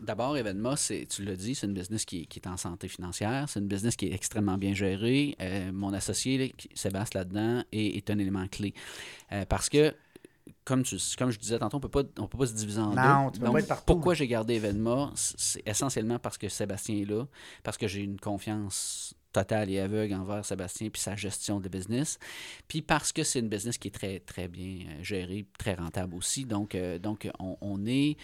[0.00, 0.36] D'abord,
[0.76, 3.48] c'est, tu l'as dit, c'est une business qui est, qui est en santé financière.
[3.48, 5.36] C'est une business qui est extrêmement bien gérée.
[5.72, 8.74] Mon associé, Sébastien, là-dedans, est, est un élément clé.
[9.48, 9.94] Parce que,
[10.64, 11.86] comme, tu, comme je disais tantôt, on
[12.22, 13.32] ne peut pas se diviser en Non, deux.
[13.34, 13.84] tu peux Donc, pas être partout.
[13.86, 15.12] Pourquoi j'ai gardé Evenma?
[15.14, 17.26] C'est- essentiellement parce que Sébastien est là,
[17.62, 22.18] parce que j'ai une confiance totale et aveugle envers Sébastien puis sa gestion de business.
[22.68, 26.14] Puis parce que c'est une business qui est très, très bien euh, gérée, très rentable
[26.14, 26.44] aussi.
[26.44, 28.16] Donc, euh, donc on, on est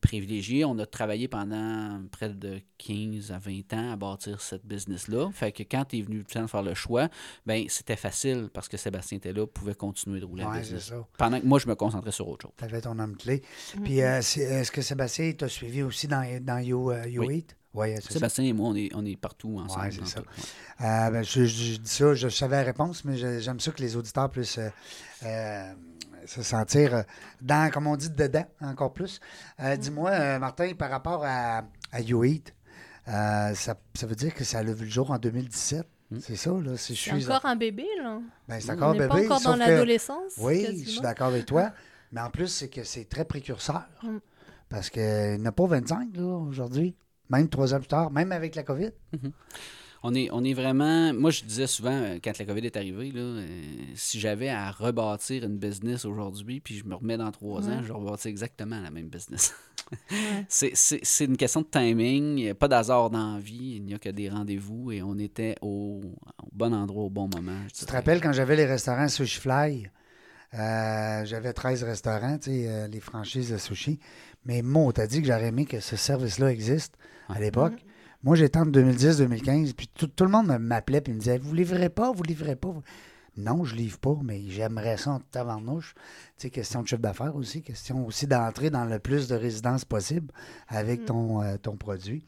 [0.00, 0.64] privilégié.
[0.64, 5.30] On a travaillé pendant près de 15 à 20 ans à bâtir cette business-là.
[5.32, 7.08] Fait que quand tu es venu le temps de faire le choix,
[7.46, 10.92] ben c'était facile parce que Sébastien était là, pouvait continuer de rouler la Ouais, business.
[11.18, 12.52] Pendant que moi, je me concentrais sur autre chose.
[12.56, 13.42] Tu avais ton homme clé.
[13.84, 17.38] Puis, euh, est-ce que Sébastien t'a suivi aussi dans, dans You, euh, You Oui.
[17.38, 17.54] Eat?
[18.02, 18.10] Ça.
[18.14, 19.84] Sébastien et moi, on est, on est partout ensemble.
[19.84, 20.20] Ouais, c'est ça.
[20.20, 20.26] ouais.
[20.80, 23.80] Euh, ben, je, je- je dis ça, je savais la réponse, mais j'aime ça que
[23.80, 24.70] les auditeurs puissent euh,
[25.24, 25.74] euh,
[26.28, 27.02] se sentir euh,
[27.40, 29.20] dans, comme on dit, dedans, encore plus.
[29.60, 31.62] Euh, Dis-moi, euh, Martin, par rapport à,
[31.92, 32.54] à You Eat,
[33.08, 35.86] euh, ça, ça veut dire que ça a vu le jour en 2017.
[36.10, 36.18] Hmm.
[36.20, 36.76] C'est ça, là?
[36.76, 37.24] Si je C'est suis.
[37.30, 38.18] encore un bébé, là.
[38.48, 39.28] Ben, c'est On encore n'est bébé.
[39.28, 40.32] pas encore dans que- l'adolescence.
[40.38, 41.70] Oui, je suis d'accord avec toi.
[42.12, 43.82] Mais en plus, c'est que c'est très précurseur.
[44.02, 44.16] Mm.
[44.70, 46.94] Parce qu'il n'a pas 25 là, aujourd'hui.
[47.30, 48.90] Même trois ans plus tard, même avec la COVID.
[50.02, 51.12] On est, on est vraiment.
[51.12, 53.46] Moi, je disais souvent, euh, quand la COVID est arrivée, là, euh,
[53.94, 57.92] si j'avais à rebâtir une business aujourd'hui, puis je me remets dans trois ans, je
[57.92, 59.52] rebâtis exactement la même business.
[59.90, 60.44] Ouais.
[60.48, 62.38] C'est- C'est c'est une question de timing.
[62.38, 63.74] Il n'y a pas d'hasard dans la vie.
[63.76, 66.00] Il n'y a que des rendez-vous et on était au,
[66.42, 67.58] au bon endroit au bon moment.
[67.68, 69.88] je Tu te rappelles quand j'avais les restaurants Sushi Fly?
[70.54, 73.98] euh, j'avais 13 restaurants, tu sais, euh, les franchises de sushi.
[74.46, 76.94] Mais moi, t'as dit que j'aurais aimé que ce service-là existe
[77.28, 77.74] à l'époque.
[78.24, 81.88] Moi, j'étais en 2010-2015, puis tout, tout le monde m'appelait et me disait Vous livrez
[81.88, 82.74] pas, vous livrez pas.
[83.38, 85.94] Non, je livre pas, mais j'aimerais ça en tabarnouche.
[85.94, 86.02] Tu
[86.38, 90.32] sais, question de chiffre d'affaires aussi, question aussi d'entrer dans le plus de résidences possible
[90.66, 92.24] avec ton, euh, ton produit.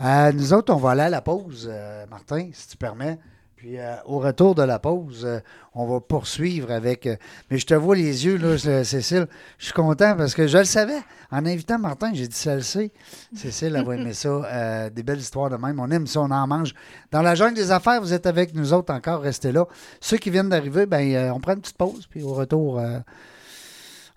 [0.00, 3.18] Euh, nous autres, on va aller à la pause, euh, Martin, si tu permets.
[3.56, 5.40] Puis euh, au retour de la pause, euh,
[5.74, 7.06] on va poursuivre avec.
[7.06, 7.16] euh,
[7.50, 9.26] mais je te vois les yeux, là, Cécile.
[9.58, 10.98] Je suis content parce que je le savais.
[11.30, 12.92] En invitant Martin, j'ai dit ça le sait.
[13.34, 14.90] Cécile, elle va aimer ça.
[14.90, 15.80] des belles histoires de même.
[15.80, 16.74] On aime ça, on en mange.
[17.10, 19.66] Dans la jungle des affaires, vous êtes avec nous autres encore, restez là.
[20.00, 22.80] Ceux qui viennent d'arriver, ben, on prend une petite pause, puis au retour,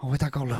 [0.02, 0.60] on va être encore là.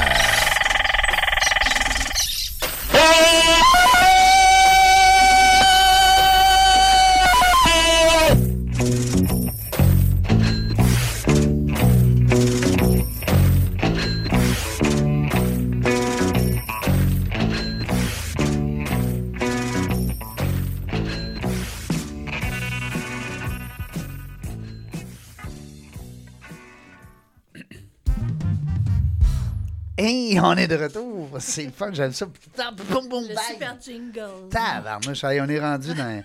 [30.43, 31.29] on est de retour.
[31.39, 32.25] C'est le fun, j'aime ça.
[32.25, 33.43] Boum, boum, Le bang.
[33.51, 34.49] super jingle.
[34.49, 36.23] Tabarnouche, on est rendu dans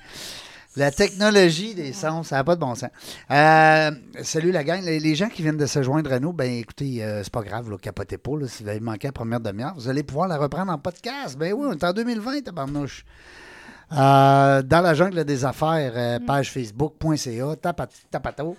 [0.78, 2.90] la technologie des sons, ça n'a pas de bon sens.
[3.30, 3.90] Euh,
[4.22, 4.82] salut la gang.
[4.84, 7.40] Les, les gens qui viennent de se joindre à nous, ben écoutez, euh, c'est pas
[7.42, 8.32] grave, là, capotez pas.
[8.38, 11.38] Là, si vous avez manqué la première demi-heure, vous allez pouvoir la reprendre en podcast.
[11.38, 13.06] Ben oui, on est en 2020, tabarnouche.
[13.92, 18.56] Euh, dans la jungle des affaires, euh, page facebook.ca, tapa- tapato.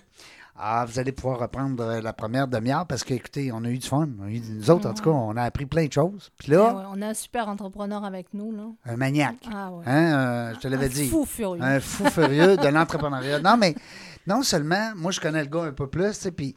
[0.60, 3.78] Ah, vous allez pouvoir reprendre euh, la première demi-heure parce que, écoutez, on a eu
[3.78, 4.10] du fun.
[4.20, 6.32] On a eu- nous autres, en tout cas, on a appris plein de choses.
[6.40, 8.64] Puis là, ouais, on a un super entrepreneur avec nous, là.
[8.86, 9.46] un maniaque.
[9.54, 9.84] Ah ouais.
[9.86, 11.10] Hein, euh, je te l'avais Un dit.
[11.10, 11.62] fou furieux.
[11.62, 13.40] Un fou furieux de l'entrepreneuriat.
[13.40, 13.76] Non, mais
[14.26, 16.56] non seulement, moi, je connais le gars un peu plus, tu sais, puis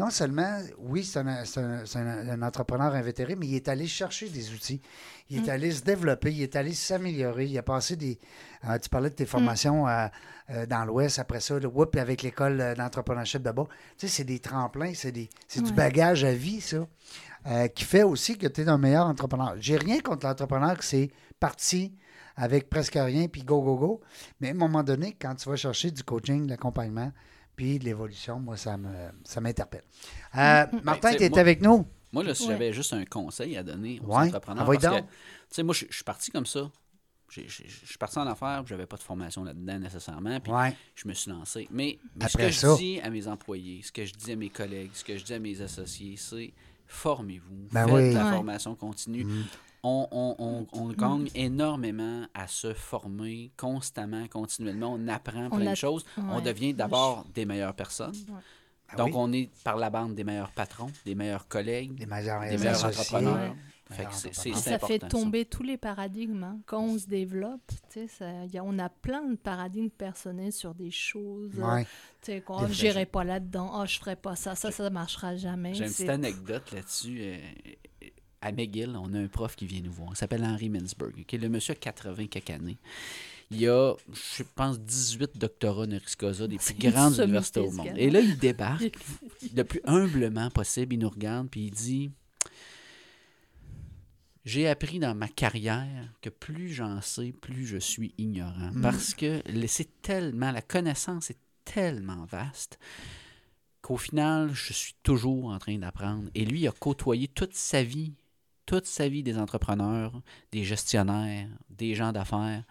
[0.00, 3.68] non seulement, oui, c'est un, c'est un- c'est un- un entrepreneur invétéré, mais il est
[3.68, 4.80] allé chercher des outils.
[5.28, 7.44] Il est allé se développer, il est allé s'améliorer.
[7.46, 8.18] Il a passé des.
[8.68, 10.06] euh, tu parlais de tes formations euh,
[10.50, 13.66] euh, dans l'Ouest, après ça, le whoop avec l'école d'entrepreneurship de bas.
[13.98, 15.76] Tu sais, c'est des tremplins, c'est des- c'est du Ouais.
[15.76, 16.86] bagage à vie, ça,
[17.46, 19.54] euh, qui fait aussi que tu es un meilleur entrepreneur.
[19.60, 21.94] J'ai rien contre l'entrepreneur qui s'est parti
[22.36, 24.00] avec presque rien, puis go, go, go.
[24.40, 27.12] Mais à un moment donné, quand tu vas chercher du coaching, de l'accompagnement,
[27.60, 28.88] puis de l'évolution, moi, ça me
[29.24, 29.82] ça m'interpelle.
[30.34, 31.86] Euh, Martin, Ben, tu sais, tu es moi- avec nous?
[32.10, 32.52] Moi, là, si Ouais.
[32.52, 34.28] j'avais juste un conseil à donner aux Ouais.
[34.28, 35.06] entrepreneurs, parce que, donc.
[35.06, 35.14] tu
[35.50, 36.70] sais, moi, je je suis parti comme ça.
[37.28, 40.74] Je suis parti en affaires, puis j'avais pas de formation là-dedans nécessairement, puis Ouais.
[40.96, 41.68] je me suis lancé.
[41.70, 42.72] Mais, mais ce Après que ça.
[42.72, 45.22] je dis à mes employés, ce que je dis à mes collègues, ce que je
[45.24, 46.52] dis à mes associés, c'est
[46.86, 48.14] formez-vous, Ben faites oui.
[48.14, 48.30] la Ouais.
[48.32, 49.26] formation continue.
[49.82, 54.92] On, on- on- on gagne énormément à se former constamment, continuellement.
[54.92, 56.04] On apprend On plein a- de choses.
[56.18, 58.14] On devient d'abord des meilleures personnes.
[58.92, 59.14] Ah Donc, oui.
[59.16, 62.84] on est par la bande des meilleurs patrons, des meilleurs collègues, Des meilleurs, des meilleurs
[62.84, 63.34] entrepreneurs.
[63.52, 63.56] Ouais.
[63.96, 65.08] Fait que c'est- c'est Puis c'est ça fait ça.
[65.08, 66.44] tomber tous les paradigmes.
[66.44, 66.58] hein.
[66.66, 67.60] Quand on se développe,
[67.92, 71.58] tu sais, ça- y a- on a plein de paradigmes personnels sur des choses.
[71.58, 71.84] euh, Ouais.
[72.22, 75.36] tu sais, je n'irai pas là-dedans, oh, je ferai pas ça, ça, ça ne marchera
[75.36, 75.74] jamais.
[75.74, 77.34] J'ai une C'est- petite anecdote là-dessus.
[78.42, 80.10] À McGill, on a un prof qui vient nous voir.
[80.12, 81.14] Il s'appelle Henry Mintzberg.
[81.20, 81.32] ok?
[81.32, 82.78] Le monsieur a 80 quelques années.
[83.50, 87.92] Il y a, je pense, 18 doctorats honoris causa des plus grandes universités au monde.
[87.96, 88.96] Et là, il débarque
[89.56, 90.94] le plus humblement possible.
[90.94, 92.10] Il nous regarde puis il dit
[94.44, 98.70] J'ai appris dans ma carrière que plus j'en sais, plus je suis ignorant.
[98.72, 98.82] Mm.
[98.82, 102.78] Parce que c'est tellement, la connaissance est tellement vaste
[103.82, 106.30] qu'au final, je suis toujours en train d'apprendre.
[106.34, 108.12] Et lui, il a côtoyé toute sa vie,
[108.70, 110.12] toute sa vie des entrepreneurs,
[110.52, 112.62] des gestionnaires, des gens d'affaires.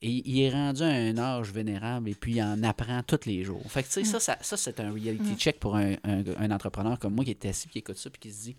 [0.00, 3.44] Et il est rendu à un âge vénérable et puis il en apprend tous les
[3.44, 3.62] jours.
[3.70, 5.36] Fait que, tu sais, ça, ça, ça, c'est un reality Mm.
[5.36, 8.18] check pour un, un- un entrepreneur comme moi qui est assis, qui écoute ça, puis
[8.20, 8.56] qui se dit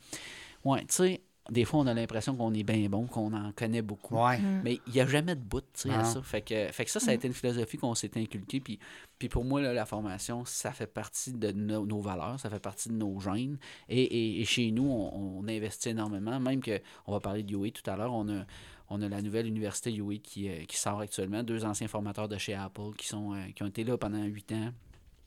[0.63, 3.82] Ouais, tu sais, des fois, on a l'impression qu'on est bien bon, qu'on en connaît
[3.82, 4.16] beaucoup.
[4.16, 4.40] Ouais.
[4.40, 4.62] Mm.
[4.64, 6.22] Mais il n'y a jamais de bout tu sais, à ça.
[6.22, 8.62] Fait que, fait que ça, ça a été une philosophie qu'on s'est inculquée.
[8.62, 8.80] Puis,
[9.20, 12.62] puis pour moi, là, la formation, ça fait partie de nos, nos valeurs, ça fait
[12.62, 13.58] partie de nos gènes.
[13.90, 16.40] Et, et- et chez nous, on, on investit énormément.
[16.40, 18.46] Même que, on va parler de UA tout à l'heure, on a,
[18.90, 21.44] on a la nouvelle université UA qui, euh, qui sort actuellement.
[21.44, 24.50] Deux anciens formateurs de chez Apple qui, sont, euh, qui ont été là pendant huit
[24.54, 24.72] ans,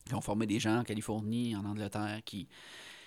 [0.06, 2.46] qui ont formé des gens en Californie, en Angleterre, qui,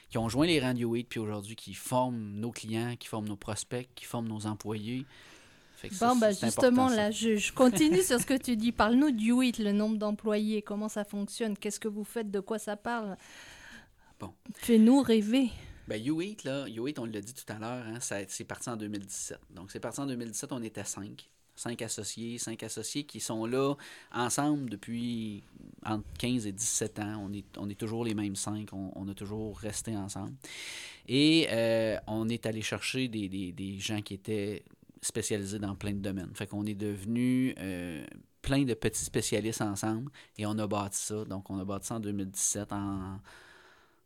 [0.10, 3.28] qui ont joint les rangs de UA, puis aujourd'hui, qui forment nos clients, qui forment
[3.28, 5.06] nos prospects, qui forment nos employés.
[5.76, 8.72] Fait que ça, Bon, bah justement, là, je, je continue sur ce que tu dis.
[8.72, 12.60] Parle-nous du UIT, le nombre d'employés, comment ça fonctionne, qu'est-ce que vous faites, de quoi
[12.60, 13.16] ça parle?
[14.20, 14.34] Bon.
[14.56, 15.50] Fais-nous rêver.
[15.88, 19.40] Ben, U8, là, U8, on l'a dit tout à l'heure, hein, c'est parti en 2017.
[19.52, 21.30] Donc, c'est parti en 2017, on était cinq.
[21.60, 23.76] Cinq associés, cinq associés qui sont là
[24.14, 25.44] ensemble depuis
[25.86, 27.30] entre 15 et 17 ans.
[27.58, 30.36] On est, toujours les mêmes cinq, on, a toujours resté ensemble.
[31.08, 34.64] Et euh, on est allé chercher des gens qui étaient
[35.02, 36.32] spécialisés dans plein de domaines.
[36.34, 38.06] Fait qu'on est devenu euh,
[38.42, 41.26] plein de petits spécialistes ensemble et on a bâti ça.
[41.26, 43.20] Donc, on a bâti ça en 2017 en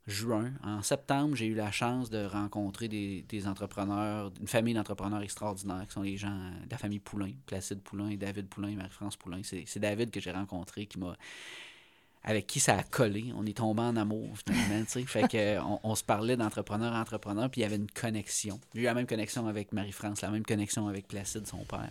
[0.08, 0.52] juin.
[0.64, 5.86] En septembre, j'ai eu la chance de rencontrer des, des entrepreneurs, une famille d'entrepreneurs extraordinaires
[5.88, 9.42] qui sont les gens euh, de la famille Poulain, Placide Poulain, David Poulain, Marie-France Poulain.
[9.44, 11.16] C'est David que j'ai rencontré qui m'a
[12.26, 13.34] avec qui ça a collé.
[13.36, 14.86] On est tombé en amour, finalement.
[14.86, 18.62] Fait que, euh, on, se parlait d'entrepreneur à entrepreneur, puis il y avait une connexion.
[18.74, 21.90] J'ai eu la même connexion avec Marie-France, la même connexion avec Placide, son père.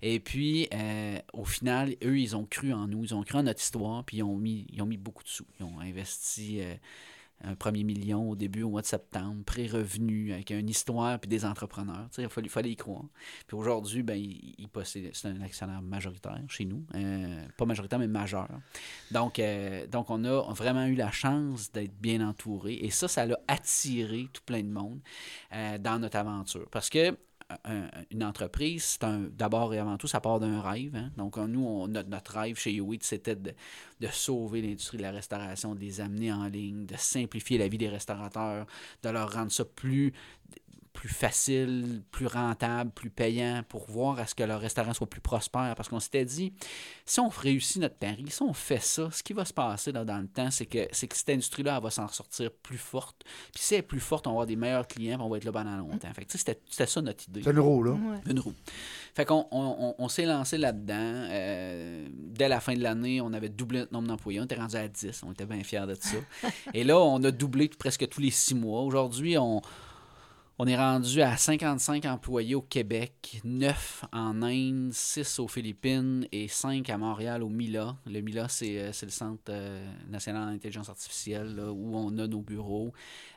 [0.00, 3.42] Et puis, euh, au final, eux, ils ont cru en nous, ils ont cru en
[3.42, 5.46] notre histoire, puis ils ont mis, ils ont mis beaucoup de sous.
[5.60, 6.62] Ils ont investi
[7.42, 11.44] un premier million au début, au mois de septembre, pré-revenu, avec une histoire, puis des
[11.44, 12.08] entrepreneurs.
[12.18, 13.04] Il fallait, fallait y croire.
[13.46, 16.84] Puis aujourd'hui, ben, il, possède- c'est un actionnaire majoritaire chez nous.
[16.94, 18.48] Euh, pas majoritaire, mais majeur.
[19.10, 22.74] Donc, euh, donc, on a vraiment eu la chance d'être bien entouré.
[22.74, 25.00] Et ça, ça l'a attiré tout plein de monde
[25.52, 26.68] euh, dans notre aventure.
[26.70, 27.16] Parce que
[27.64, 30.94] un- une entreprise, c'est un d'abord et avant tout, ça part d'un rêve.
[30.96, 31.10] hein.
[31.16, 33.54] Donc, euh, nous, on- notre, rêve chez Yoit, c'était de
[34.12, 37.88] sauver l'industrie de la restauration, de les amener en ligne, de simplifier la vie des
[37.88, 38.66] restaurateurs,
[39.02, 40.12] de leur rendre ça plus
[40.98, 45.20] plus facile, plus rentable, plus payant pour voir à ce que leur restaurant soit plus
[45.20, 45.74] prospère.
[45.76, 46.52] Parce qu'on s'était dit,
[47.06, 50.04] si on réussit notre pari, si on fait ça, ce qui va se passer là,
[50.04, 53.22] dans le temps, c'est que, c'est que cette industrie-là, elle va s'en sortir plus forte.
[53.54, 55.36] Puis si elle est plus forte, on va avoir des meilleurs clients, puis on va
[55.36, 56.12] être là pendant longtemps.
[56.14, 57.42] Fait que, c'était, c'était ça notre idée.
[57.44, 57.92] C'est une roue, là.
[57.92, 58.18] Ouais.
[58.28, 58.54] Une roue.
[59.14, 60.96] Fait qu'on on, on- on s'est lancé là-dedans.
[60.98, 64.40] Euh, dès la fin de l'année, on avait doublé notre nombre d'employés.
[64.40, 65.22] On était rendu à 10.
[65.24, 66.16] On était bien fiers de ça.
[66.74, 68.82] Et là, on a doublé presque tous les six mois.
[68.82, 69.62] Aujourd'hui, on,
[70.60, 76.48] on est rendu à 55 employés au Québec, 9 en Inde, 6 aux Philippines et
[76.48, 77.96] 5 à Montréal au MILA.
[78.06, 82.92] Le MILA, c'est euh, le Centre euh, national d'intelligence artificielle où on a nos bureaux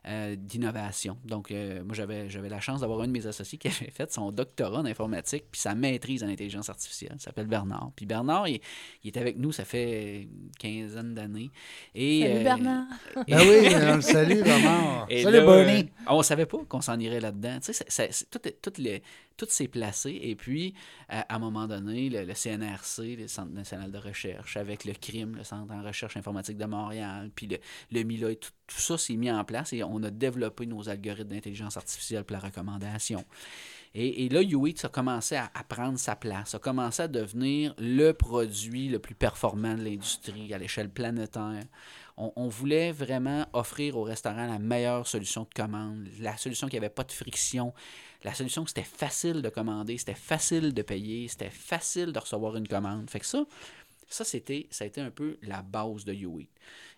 [0.07, 1.17] euh, d'innovation.
[1.25, 4.11] Donc, euh, moi, j'avais j'avais la chance d'avoir un de mes associés qui avait fait
[4.11, 7.13] son doctorat en informatique puis sa maîtrise en intelligence artificielle.
[7.15, 7.91] Il s'appelle Bernard.
[7.95, 8.59] Puis Bernard, il,
[9.03, 11.51] il est avec nous, ça fait une quinzaine d'années.
[11.93, 12.85] Et, Salut euh, Bernard.
[13.27, 14.31] et- Ben oui, on le salue,
[15.09, 15.81] et Salut, là, Bernie.
[15.81, 17.57] euh, on savait pas qu'on s'en irait là-dedans.
[17.59, 19.03] Tu sais, c'est- c'est- c'est- tout, est- tout, les-
[19.41, 20.19] tout s'est placé.
[20.21, 20.75] Et puis,
[21.09, 25.35] à, à un moment donné, le, CNRC, le Centre national de recherche, avec le CRIM,
[25.35, 27.47] le Centre en recherche informatique de Montréal, puis
[27.91, 30.89] le, MILA, et tout, tout ça s'est mis en place et on a développé nos
[30.89, 33.25] algorithmes d'intelligence artificielle pour la recommandation.
[33.93, 38.13] Et, là, UX a commencé à, à prendre sa place, a commencé à devenir le
[38.13, 41.63] produit le plus performant de l'industrie à l'échelle planétaire.
[42.15, 46.77] On, on voulait vraiment offrir aux restaurants la meilleure solution de commande, la solution qui
[46.77, 47.73] n'avait pas de friction,
[48.23, 52.67] la solution c'était facile de commander, c'était facile de payer, c'était facile de recevoir une
[52.67, 53.09] commande.
[53.09, 53.45] Fait que ça,
[54.11, 56.49] ça, c'était, ça a été un peu la base de YouEat.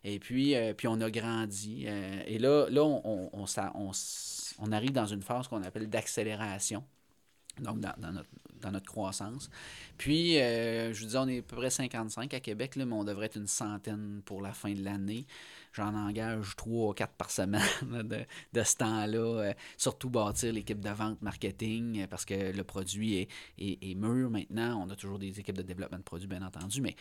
[0.04, 1.86] Et puis, euh, puis on a grandi.
[1.88, 6.84] euh, et là, on, arrive dans une phase qu'on appelle d'accélération.
[7.60, 9.52] Donc, dans, notre, croissance.
[9.98, 12.96] Puis, euh, je vous dis, on est à peu près 55 à Québec, là, mais
[12.96, 15.28] on devrait être une centaine pour la fin de l'année.
[15.74, 19.18] J'en engage 3 ou 4 par semaine de, de ce temps-là.
[19.18, 23.96] Euh, surtout bâtir l'équipe de vente marketing euh, parce que le produit est, est, est
[23.96, 24.86] mûr maintenant.
[24.86, 26.96] On a toujours des équipes de développement de produits, bien entendu, mais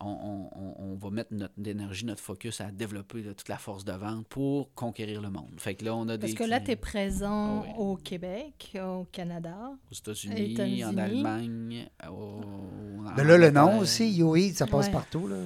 [0.00, 3.84] on, on- on va mettre notre énergie, notre focus à développer là, toute la force
[3.84, 5.52] de vente pour conquérir le monde.
[5.58, 7.74] Fait que là, on a Parce des que là, tu es présent Ah oui.
[7.78, 9.56] au Québec, au Canada.
[9.90, 12.40] aux États-Unis, en Allemagne, au,
[13.16, 14.92] Mais là, le nom aussi, UEAT, ça passe Ouais.
[14.92, 15.28] partout.
[15.28, 15.36] Là.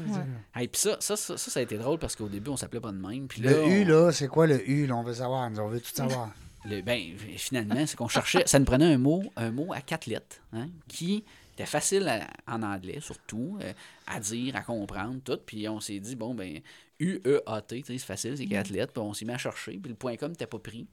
[0.54, 2.92] Hey, puis ça, ça, ça, ça, a été drôle parce qu'au début, on s'appelait pas
[2.92, 3.26] de même.
[3.28, 4.86] Puis Le U, là, c'est quoi le U?
[4.86, 5.50] Là, on veut savoir.
[5.50, 6.30] Nous, on veut tout savoir.
[6.66, 6.98] Le- ben,
[7.36, 10.68] finalement, c'est qu'on cherchait, ça nous prenait un mot, un mot à quatre lettres, hein,
[10.88, 11.22] qui
[11.54, 13.72] était facile à- en anglais, surtout, euh,
[14.06, 15.38] à dire, à comprendre, tout.
[15.44, 16.60] Puis on s'est dit, bon, ben,
[17.00, 18.92] U-E-A-T, c'est facile, c'est quatre lettres.
[18.92, 20.86] Puis on s'est mis à chercher, puis le point .com n'était pas pris.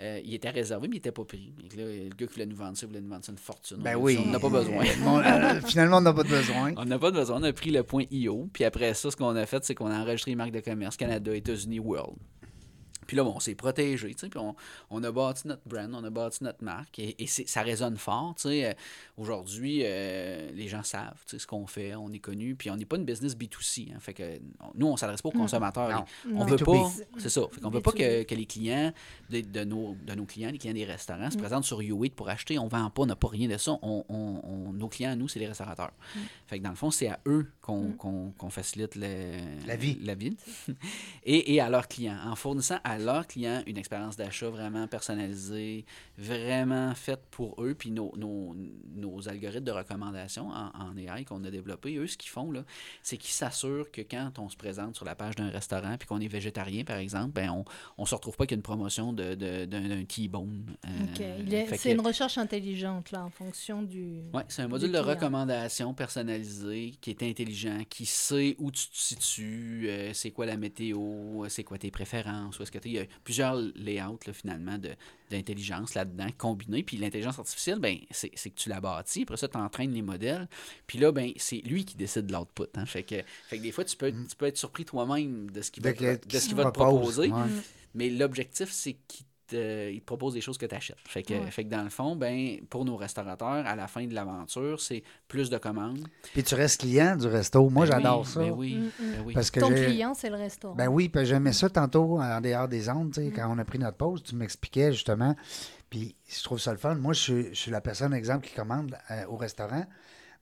[0.00, 1.52] Euh, il était réservé, mais il n'était pas pris.
[1.72, 3.78] Et là, le gars qui voulait nous vendre ça, voulait nous vendre ça une fortune.
[3.78, 4.16] Ben On oui.
[4.16, 4.84] dit, On n'a pas besoin.
[5.02, 6.72] Bon, euh, finalement, on n'a pas de besoin.
[6.76, 8.48] On n'a pas de besoin, on a pris le point IO.
[8.52, 10.96] Puis après ça, ce qu'on a fait, c'est qu'on a enregistré les marques de commerce
[10.96, 12.16] Canada, États-Unis, World.
[13.06, 14.54] Puis là, bon, on s'est protégé, tu sais, puis on,
[14.90, 18.42] on a bâti notre brand, on a bâti notre marque, et, ça résonne fort, tu
[18.48, 18.66] sais.
[18.66, 18.72] Euh,
[19.18, 22.76] Aujourd'hui, euh, les gens savent, tu sais, ce qu'on fait, on est connu, puis on
[22.76, 24.22] n'est pas une business B2C, hein, fait que
[24.60, 25.88] on- nous, on s'adresse pas aux consommateurs.
[25.90, 26.04] Non.
[26.26, 26.44] Les- On Non.
[26.46, 26.64] veut B2B.
[26.64, 28.26] pas, c'est ça, fait qu'on veut pas que, B2B.
[28.26, 28.92] que les clients
[29.30, 32.28] de, de nos, de nos clients, les clients des restaurants, se présentent sur U8 pour
[32.28, 35.16] acheter, on vend pas, on n'a pas rien de ça, on, on- on- nos clients,
[35.16, 35.92] nous, c'est les restaurateurs.
[36.46, 39.98] Fait que dans le fond, c'est à eux qu'on qu'on- qu'on facilite le- La vie.
[40.02, 40.36] La vie.
[41.24, 45.84] et, et à leurs clients, en fournissant à leurs clients une expérience d'achat vraiment personnalisée,
[46.18, 48.54] vraiment faite pour eux, puis nos, nos,
[48.94, 52.64] nos algorithmes de recommandation en, en AI qu'on a développés, eux, ce qu'ils font, là,
[53.02, 56.20] c'est qu'ils s'assurent que quand on se présente sur la page d'un restaurant, puis qu'on
[56.20, 57.50] est végétarien, par exemple, ben
[57.98, 60.64] on ne se retrouve pas qu'il y a une promotion de- de- d'un d'un T-bone.
[60.86, 60.88] euh,
[61.76, 64.22] C'est que- une recherche intelligente, là, en fonction du.
[64.32, 68.96] oui, c'est un module de recommandation personnalisé qui est intelligent, qui sait où tu te
[68.96, 72.92] situes, euh, c'est quoi la météo, c'est quoi tes préférences, où est-ce que tu Il
[72.92, 74.94] y a plusieurs layouts là, finalement de-
[75.30, 76.82] d'intelligence là-dedans combinés.
[76.82, 80.48] Puis l'intelligence artificielle, ben, c'est que tu la bâtis, après ça, tu entraînes les modèles.
[80.86, 82.64] Puis là, ben, c'est lui qui décide de l'output.
[82.76, 82.86] Hein.
[82.86, 83.16] Fait, que,
[83.48, 85.92] fait que des fois, tu peux, tu peux être surpris toi-même de ce qu'il va,
[85.92, 87.30] de ce va te propose, proposer.
[87.32, 87.62] ouais.
[87.94, 90.96] Mais l'objectif, c'est qu'il te, il te propose des choses que tu achètes.
[91.06, 91.50] Fait que, Ouais.
[91.50, 95.02] fait que dans le fond, ben, pour nos restaurateurs, à la fin de l'aventure, c'est
[95.28, 96.06] plus de commandes.
[96.32, 97.68] Puis tu restes client du resto.
[97.70, 98.40] Moi, Ben j'adore oui, ça.
[98.40, 99.34] Ben oui, Mm, ben oui.
[99.34, 100.74] Parce que Ton client, c'est le restaurant.
[100.74, 103.64] Ben oui, puis j'aimais ça tantôt en dehors des ondes, tu sais, quand on a
[103.64, 105.34] pris notre pause, tu m'expliquais justement.
[105.90, 106.94] Puis je trouve ça le fun.
[106.96, 109.84] Moi, je suis, je suis la personne, exemple, qui commande euh, au restaurant.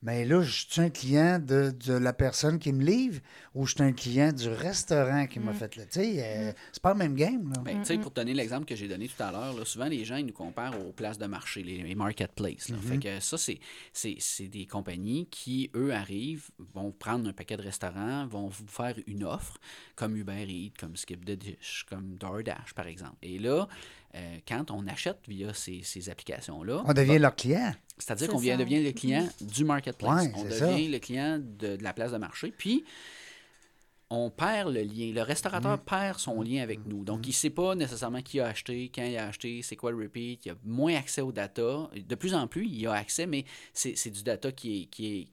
[0.01, 3.19] Mais là, je suis un client de, de la personne qui me livre
[3.53, 5.55] ou je suis un client du restaurant qui m'a Mm.
[5.55, 5.83] fait le.
[5.83, 7.61] Tu sais, euh, c'est pas le même game, là.
[7.63, 10.03] Ben, tu sais, pour te donner l'exemple que j'ai donné tout à l'heure, souvent les
[10.05, 12.69] gens ils nous comparent aux places de marché, les, les marketplaces.
[12.69, 12.77] là.
[12.77, 13.59] Fait que ça, c'est,
[13.93, 18.67] c'est, c'est des compagnies qui, eux, arrivent, vont prendre un paquet de restaurants, vont vous
[18.67, 19.57] faire une offre,
[19.95, 23.15] comme Uber Eats, comme Skip the Dish, comme DoorDash, par exemple.
[23.23, 23.67] Et là,
[24.15, 27.73] euh, quand on achète via ces, ces applications-là, On devient leur client.
[27.97, 30.25] c'est-à-dire C'est qu'on devient le client du marketplace.
[30.25, 30.77] Ouais, on devient ça.
[30.77, 32.53] le client de, de la place de marché.
[32.57, 32.83] Puis,
[34.09, 35.11] on perd le lien.
[35.13, 37.03] Le restaurateur perd son lien avec nous.
[37.03, 39.91] Donc, il ne sait pas nécessairement qui a acheté, quand il a acheté, c'est quoi
[39.91, 40.45] le repeat.
[40.45, 41.89] Il a moins accès aux data.
[42.07, 45.07] De plus en plus, il a accès, mais c'est c'est du data qui est, qui
[45.07, 45.27] est,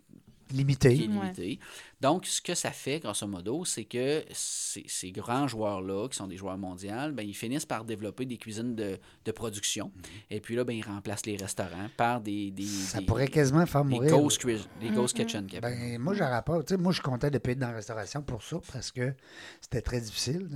[0.53, 0.95] Limité.
[0.95, 1.15] qui est Ouais.
[1.15, 1.59] limité.
[2.01, 6.27] Donc, ce que ça fait, grosso modo, c'est que ces, ces grands joueurs-là, qui sont
[6.27, 9.93] des joueurs mondiaux, ben, ils finissent par développer des cuisines de, de production.
[10.31, 12.51] Et puis là, ben, ils remplacent les restaurants par des...
[12.51, 14.11] des Ça des- pourrait quasiment faire des mourir.
[14.19, 15.47] ghost, cui- des ghost kitchen.
[15.63, 16.61] Ben, moi, j'aurais pas.
[16.65, 19.15] Tu sais, moi, je suis content de payer dans la restauration pour ça parce que
[19.61, 20.49] c'était très difficile.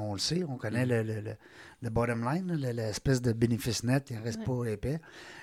[0.00, 1.36] On le sait, on connaît le, le- le-
[1.82, 4.98] le bottom line, là, l'espèce de bénéfice net, il ne reste pas épais.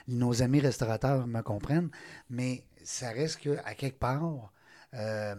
[0.07, 1.91] Nos amis restaurateurs me comprennent,
[2.31, 4.51] mais ça reste qu'à quelque part,
[4.93, 5.35] euh,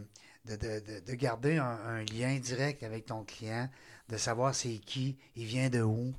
[0.46, 3.68] de, de- de- de garder un, un lien direct avec ton client,
[4.08, 6.12] de savoir c'est qui, il vient de où,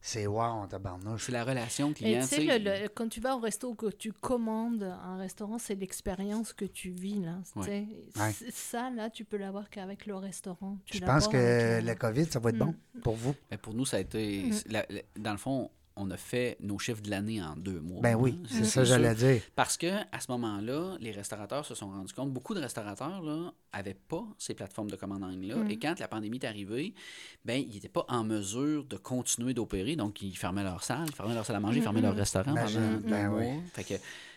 [0.00, 1.24] c'est wow, tabarnouche.
[1.26, 2.20] C'est la relation client.
[2.20, 2.58] tu sais, tu sais.
[2.58, 6.66] le- le- quand tu vas au resto, que tu commandes un restaurant, c'est l'expérience que
[6.66, 7.20] tu vis.
[7.22, 7.86] Là, Ouais.
[8.16, 8.32] Ouais.
[8.52, 10.76] Ça, là, tu peux l'avoir qu'avec le restaurant.
[10.84, 13.34] Tu Je pense que la COVID, ça va être bon pour vous.
[13.50, 14.42] Ben, pour nous, ça a été.
[14.44, 14.52] Mm.
[14.66, 18.00] la- la- dans le fond, on a fait nos chiffres de l'année en deux mois.
[18.02, 18.46] Ben oui, hein.
[18.50, 19.42] c'est ça que j'allais dire.
[19.54, 23.52] Parce que à ce moment-là, les restaurateurs se sont rendus compte, beaucoup de restaurateurs là
[23.72, 25.70] avaient pas ces plateformes de commande en ligne là, Mm.
[25.70, 26.94] et quand la pandémie est arrivée,
[27.44, 31.14] ben ils n'étaient pas en mesure de continuer d'opérer, donc ils fermaient leur salle, ils
[31.14, 33.40] fermaient leur salle à manger, ils fermaient leur restaurant Imagine, pendant deux ben mois.
[33.40, 33.60] oui.
[33.72, 33.94] Fait que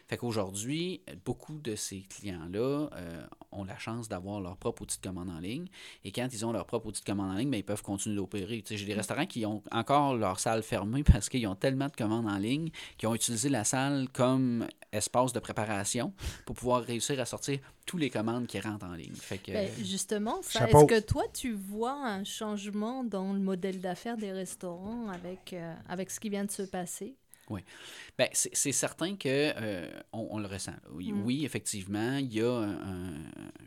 [0.07, 5.07] Fait qu'aujourd'hui, beaucoup de ces clients-là euh, ont la chance d'avoir leur propre outil de
[5.07, 5.67] commande en ligne.
[6.05, 8.15] Et quand ils ont leur propre outil de commande en ligne, ben, ils peuvent continuer
[8.15, 8.61] d'opérer.
[8.61, 11.87] Tu sais, J'ai des restaurants qui ont encore leur salle fermée parce qu'ils ont tellement
[11.87, 16.13] de commandes en ligne qu'ils ont utilisé la salle comme espace de préparation
[16.45, 19.13] pour pouvoir réussir à sortir tous les commandes qui rentrent en ligne.
[19.13, 24.17] Fait que, Ben, justement, est-ce que toi, tu vois un changement dans le modèle d'affaires
[24.17, 27.15] des restaurants avec, euh, avec ce qui vient de se passer?
[28.17, 30.73] Ben, c'est c'est certain que euh, on, on le ressent.
[30.91, 31.21] Oui, Mm.
[31.25, 33.13] oui, effectivement, il y, a un,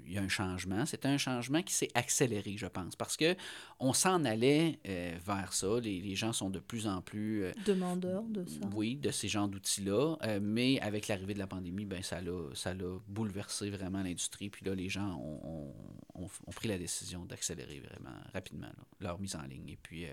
[0.07, 0.85] il y a un changement.
[0.87, 3.35] C'est un changement qui s'est accéléré, je pense, parce que
[3.79, 5.79] on s'en allait euh, vers ça.
[5.81, 8.61] Les, les gens sont de plus en plus, euh, Demandeur de ça.
[8.75, 10.17] oui, de ces genres d'outils-là.
[10.43, 14.51] Mais avec l'arrivée de la pandémie, ben, ça l'a ça l'a bouleversé vraiment l'industrie.
[14.51, 15.73] Puis là, les gens ont,
[16.15, 20.05] ont- ont- pris la décision d'accélérer vraiment rapidement là, leur mise en ligne et puis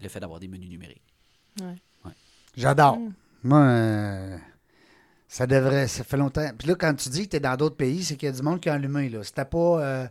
[0.00, 1.02] le fait d'avoir des menus numériques.
[2.56, 2.98] J'adore.
[2.98, 3.12] Mm.
[3.44, 4.38] Moi, euh,
[5.28, 5.86] ça devrait.
[5.88, 6.48] Ça fait longtemps.
[6.58, 8.34] Puis là, quand tu dis que tu es dans d'autres pays, c'est qu'il y a
[8.34, 9.08] du monde qui a allumé.
[9.08, 9.22] Là.
[9.22, 9.58] C'était pas.
[9.80, 10.06] euh,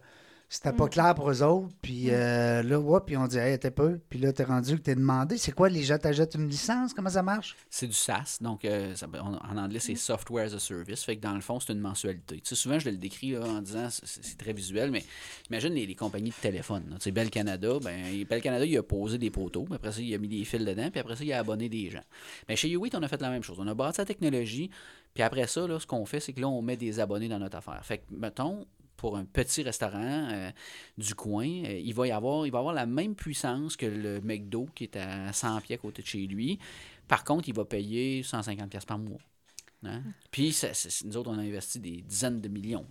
[0.55, 0.89] c'était pas Mm.
[0.89, 1.69] clair pour eux autres.
[1.81, 2.11] Puis Mm.
[2.13, 3.99] euh, là, ouais, puis on dit, hey, t'es peu.
[4.09, 5.37] Puis là, t'es rendu que t'es demandé.
[5.37, 6.93] C'est quoi, les gens t'achètent une licence?
[6.93, 7.55] Comment ça marche?
[7.69, 11.17] C'est du SaaS, donc euh, ça- en en anglais c'est Software as a Service, fait
[11.17, 12.35] que dans le fond c'est une mensualité.
[12.35, 15.03] Tu sais, souvent je le décris là, en disant c'est très visuel, mais
[15.49, 16.83] imagine les, les compagnies de téléphone.
[16.95, 20.01] Tu sais, Bell Canada, ben Bell Canada il a posé des poteaux, puis après ça
[20.01, 22.03] il a mis des fils dedans, puis après ça il a abonné des gens.
[22.47, 24.69] Mais chez Uwit on a fait la même chose, on a bâti la technologie,
[25.13, 27.39] puis après ça là, ce qu'on fait c'est que là on met des abonnés dans
[27.39, 27.79] notre affaire.
[27.83, 28.65] Fait que mettons
[28.97, 30.51] pour un petit restaurant euh,
[30.97, 34.21] du coin, euh, il, va y avoir, il va avoir la même puissance que le
[34.21, 36.59] McDo qui est à 100 pieds à côté de chez lui.
[37.07, 39.19] Par contre, il va payer 150 pièces par mois.
[39.83, 40.01] Hein?
[40.31, 42.85] Puis, ça- c'est- nous autres, on a investi des dizaines de millions.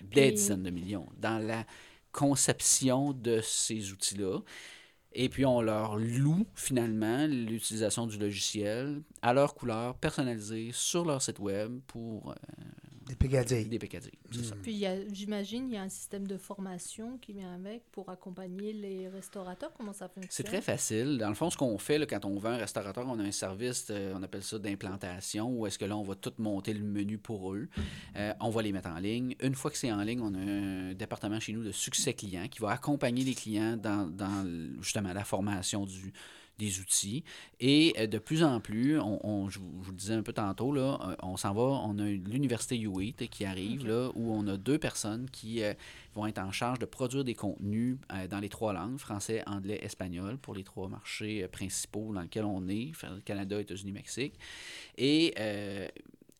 [0.00, 1.66] Des Puis- dizaines de millions dans la
[2.12, 4.40] conception de ces outils-là.
[5.12, 11.20] Et puis, on leur loue finalement l'utilisation du logiciel à leur couleur, personnalisée sur leur
[11.22, 12.34] site web pour euh,
[13.08, 13.64] Des Pégadiers.
[13.64, 14.10] des PKD.
[14.32, 14.56] C'est ça.
[14.62, 17.84] Puis il y a- j'imagine il y a un système de formation qui vient avec
[17.92, 19.72] pour accompagner les restaurateurs.
[19.76, 20.28] Comment ça fonctionne?
[20.30, 21.18] C'est très facile.
[21.18, 23.30] Dans le fond, ce qu'on fait là, quand on vend un restaurateur, on a un
[23.30, 26.82] service, euh, on appelle ça d'implantation, où est-ce que là, on va tout monter le
[26.84, 27.68] menu pour eux.
[28.16, 29.36] Euh, on va les mettre en ligne.
[29.40, 32.48] Une fois que c'est en ligne, on a un département chez nous de succès client
[32.48, 34.44] qui va accompagner les clients dans, dans
[34.80, 36.12] justement la formation du
[36.58, 37.24] des outils.
[37.60, 40.22] Et euh, de plus en plus, on, on- je, vous, je vous le disais un
[40.22, 44.32] peu tantôt, là, euh, on s'en va, on a l'université U8 qui arrive, là, où
[44.32, 45.74] on a deux personnes qui euh,
[46.14, 49.78] vont être en charge de produire des contenus euh, dans les trois langues, français, anglais,
[49.82, 52.92] espagnol, pour les trois marchés euh, principaux dans lesquels on est,
[53.24, 54.34] Canada, États-Unis, Mexique.
[54.98, 55.34] Et,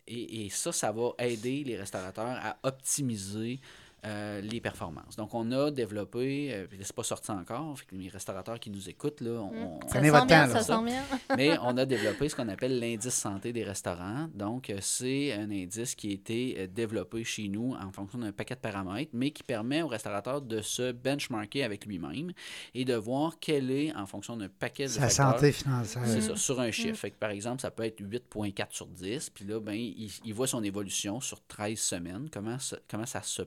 [0.07, 3.61] et, et ça, ça va aider les restaurateurs à optimiser
[4.07, 5.17] euh, les performances.
[5.17, 8.71] Donc, on a développé, euh, puis c'est pas sorti encore, fait que les restaurateurs qui
[8.71, 10.79] nous écoutent, là, on, on- Ça Prenez sent votre bien, temps, ça là.
[10.79, 11.03] sent bien.
[11.37, 14.29] mais on a développé ce qu'on appelle l'indice santé des restaurants.
[14.35, 18.33] Donc, euh, c'est un indice qui a été euh, développé chez nous en fonction d'un
[18.33, 22.33] paquet de paramètres, mais qui permet au restaurateur de se benchmarker avec lui-même
[22.75, 26.03] et de voir quel est, en fonction d'un paquet de Sa facteurs, santé financière.
[26.07, 26.97] c'est ça, sur un chiffre.
[26.97, 29.31] Fait que, par exemple, ça peut être 8,4 sur 10.
[29.31, 33.23] Puis là, ben, il, il voit son évolution sur 13 semaines, comment, ça- comment ça
[33.23, 33.43] se,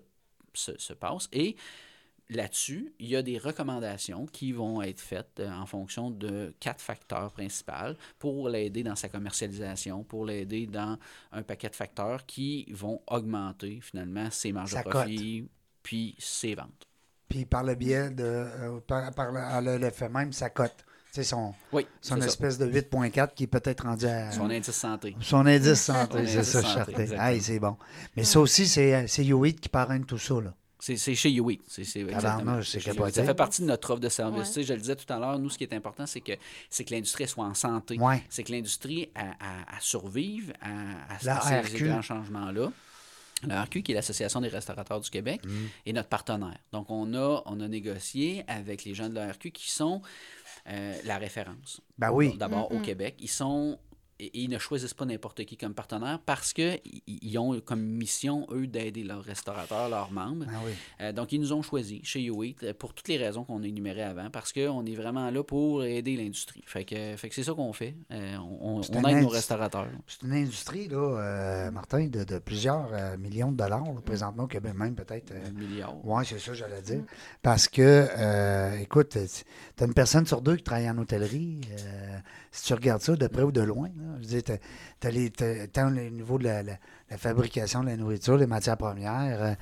[0.53, 1.27] se, se passe.
[1.31, 1.55] Et
[2.29, 6.81] là-dessus, il y a des recommandations qui vont être faites euh, en fonction de quatre
[6.81, 10.97] facteurs principaux pour l'aider dans sa commercialisation, pour l'aider dans
[11.31, 15.49] un paquet de facteurs qui vont augmenter finalement ses marges Sa de profit
[15.81, 16.85] puis ses ventes.
[17.27, 18.23] Puis par le biais de.
[18.23, 19.31] euh, par, par
[19.61, 20.85] le- le fait même, sa cote.
[21.11, 22.27] Sais, son, Oui, son c'est ça.
[22.27, 24.31] espèce de 8.4 qui est peut-être rendu à.
[24.31, 25.15] Son indice santé.
[25.21, 27.07] Son indice santé, c'est ça, santé.
[27.17, 27.77] Hey, c'est bon.
[28.15, 30.35] Mais ça aussi, c'est c'est U8 qui parraine tout ça.
[30.39, 30.53] Là.
[30.81, 31.59] C'est c'est chez Youi.
[31.67, 33.11] C'est c'est c'est.
[33.11, 34.39] Ça fait partie de notre offre de service.
[34.39, 34.45] Ouais.
[34.45, 36.31] Tu sais, je le disais tout à l'heure, nous, ce qui est important, c'est que,
[36.69, 37.99] c'est que l'industrie soit en santé.
[37.99, 38.23] Ouais.
[38.29, 42.71] C'est que l'industrie à- à survive à, à- ces grands changements-là.
[43.47, 45.49] La RQ, qui est l'Association des restaurateurs du Québec, Mm.
[45.85, 46.57] est notre partenaire.
[46.73, 50.38] Donc, on a, on a négocié avec les gens de la RQ qui sont euh,
[50.65, 51.81] la référence.
[51.97, 52.35] Ben oui.
[52.37, 52.79] D'abord, au.
[52.79, 53.15] Québec.
[53.19, 53.79] Ils sont
[54.19, 58.45] et ils ne choisissent pas n'importe qui comme partenaire parce qu'ils ils ont comme mission,
[58.51, 60.45] eux, d'aider leurs restaurateurs, leurs membres.
[60.49, 60.71] Ah oui.
[61.01, 63.65] Euh, donc, ils nous ont choisis chez U8 euh, pour toutes les raisons qu'on a
[63.65, 66.63] énumérées avant, parce qu'on est vraiment là pour aider l'industrie.
[66.65, 67.95] Fait que, fait que c'est ça qu'on fait.
[68.11, 69.87] Euh, on aide nos restaurateurs.
[70.07, 74.47] C'est une industrie, là, euh, Martin, de, de plusieurs millions de dollars, là, présentement au
[74.47, 75.31] Québec, même peut-être.
[75.31, 75.95] euh, Un milliard.
[76.03, 77.01] Oui, c'est ça, j'allais dire.
[77.41, 79.17] Parce que, écoute,
[79.77, 81.61] tu as une personne sur deux qui travaille en hôtellerie.
[82.51, 84.57] si tu regardes ça de près ou de loin, là, Je veux dire,
[84.99, 86.77] tu as, le niveau de la, la-
[87.09, 89.53] la fabrication de la nourriture, les matières premières, euh,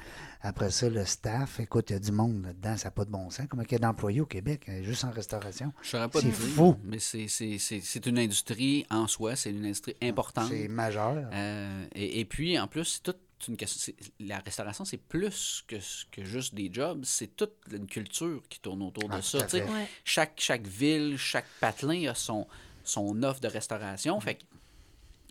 [0.41, 1.59] après ça, le staff.
[1.61, 3.45] Écoute, il y a du monde là-dedans, ça n'a pas de bon sens.
[3.49, 5.71] Comment il y a d'employés au Québec, euh, juste en restauration?
[5.81, 6.75] Je saurais pas C'est fou.
[6.83, 10.49] mais c'est- c'est c'est- c'est une industrie en soi, c'est une industrie importante.
[10.49, 11.29] C'est majeur.
[11.31, 13.17] Euh, et, et puis, en plus, c'est toute
[13.47, 13.93] une question.
[14.19, 15.75] La restauration, c'est plus que,
[16.11, 19.45] que juste des jobs, c'est toute une culture qui tourne autour Ah, de tout ça.
[19.57, 19.87] Ouais.
[20.03, 22.47] chaque, chaque ville, chaque patelin a son,
[22.87, 24.19] son offre de restauration.
[24.19, 24.43] Fait que,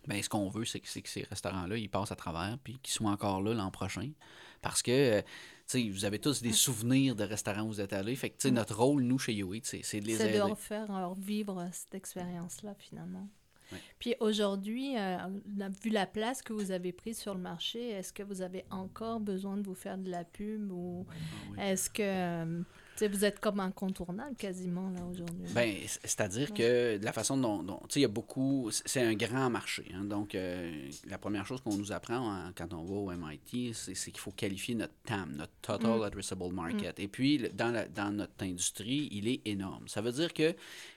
[0.07, 2.93] ben, ce qu'on veut, c'est que, que ces restaurants-là, ils passent à travers, puis qu'ils
[2.95, 4.11] soient encore là l'an prochain.
[4.63, 5.23] Parce que, euh,
[5.91, 8.15] vous avez tous des souvenirs de restaurants où vous êtes allés.
[8.15, 10.39] Fait que, tu sais, notre rôle, nous, chez YouEat, c'est de les C'est de aider.
[10.39, 13.29] leur faire euh, vivre cette expérience-là, finalement.
[13.73, 13.79] Ouais.
[13.99, 15.17] Puis aujourd'hui, euh,
[15.83, 19.19] vu la place que vous avez prise sur le marché, est-ce que vous avez encore
[19.19, 21.15] besoin de vous faire de la pub ou Ah
[21.51, 21.59] oui.
[21.61, 22.63] est-ce que euh,
[23.05, 25.47] vous êtes comme incontournable quasiment là aujourd'hui?
[25.55, 29.03] Ben, c'est-à-dire que de la façon dont, dont- tu sais, il y a beaucoup, c'est
[29.03, 29.85] un grand marché.
[29.95, 30.05] hein.
[30.05, 33.95] donc, euh, la première chose qu'on nous apprend hein, quand on va au MIT, c'est
[33.95, 36.99] qu'il faut qualifier notre TAM, notre Total Addressable Market.
[36.99, 39.87] Et puis, dans, la- dans notre industrie, il est énorme.
[39.89, 40.55] Ça veut dire que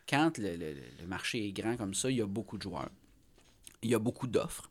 [0.08, 2.90] quand le, le- le marché est grand comme ça, il y a beaucoup de joueurs.
[3.82, 4.70] Il y a beaucoup d'offres.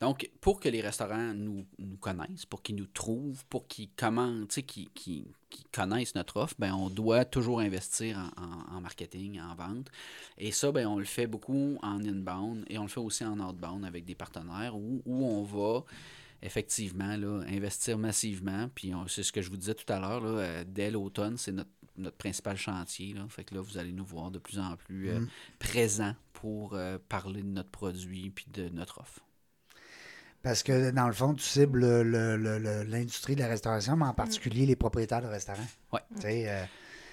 [0.00, 4.48] Donc, pour que les restaurants nous, nous connaissent, pour qu'ils nous trouvent, pour qu'ils commandent,
[4.48, 5.26] qu'ils
[5.72, 9.90] connaissent notre offre, ben, on doit toujours investir en, en- marketing, en vente.
[10.38, 13.38] Et ça, ben, on le fait beaucoup en inbound et on le fait aussi en
[13.38, 15.84] outbound avec des partenaires où, où on va
[16.42, 18.68] effectivement là, investir massivement.
[18.74, 21.70] Puis c'est ce que je vous disais tout à l'heure, euh, dès l'automne, c'est notre,
[21.98, 23.14] notre principal chantier.
[23.14, 23.22] Là.
[23.28, 25.20] Fait que là, vous allez nous voir de plus en plus euh,
[25.58, 29.20] présents pour euh, parler de notre produit puis de notre offre.
[30.42, 33.96] Parce que, dans le fond, tu cibles le- le- le- le- l'industrie de la restauration,
[33.96, 33.98] Mm.
[34.00, 35.66] mais en particulier les propriétaires de restaurants.
[36.20, 36.64] Sais, euh,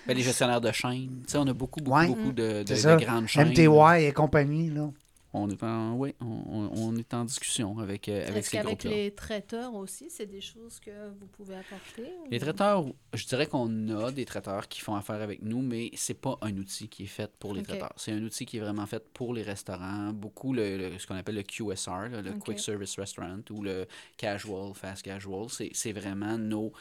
[0.08, 2.08] Ben, les gestionnaires de chaînes, on a beaucoup, beaucoup, Ouais.
[2.08, 3.48] beaucoup de, de- grandes chaînes.
[3.50, 4.92] MTY et compagnie, là.
[5.38, 8.80] On est en, ouais, on, on- est en discussion avec, euh, avec Est-ce ces qu'avec
[8.80, 8.92] groupes-là.
[8.92, 12.04] les traiteurs aussi, c'est des choses que vous pouvez apporter?
[12.24, 15.92] ou- Les traiteurs, je dirais qu'on a des traiteurs qui font affaire avec nous, mais
[15.96, 17.94] c'est pas un outil qui est fait pour les traiteurs.
[17.98, 20.14] C'est un outil qui est vraiment fait pour les restaurants.
[20.14, 22.32] Beaucoup le, le- ce qu'on appelle le QSR, le.
[22.40, 23.86] Quick Service Restaurant, ou le
[24.18, 25.48] casual, fast casual.
[25.50, 26.72] C'est vraiment nos,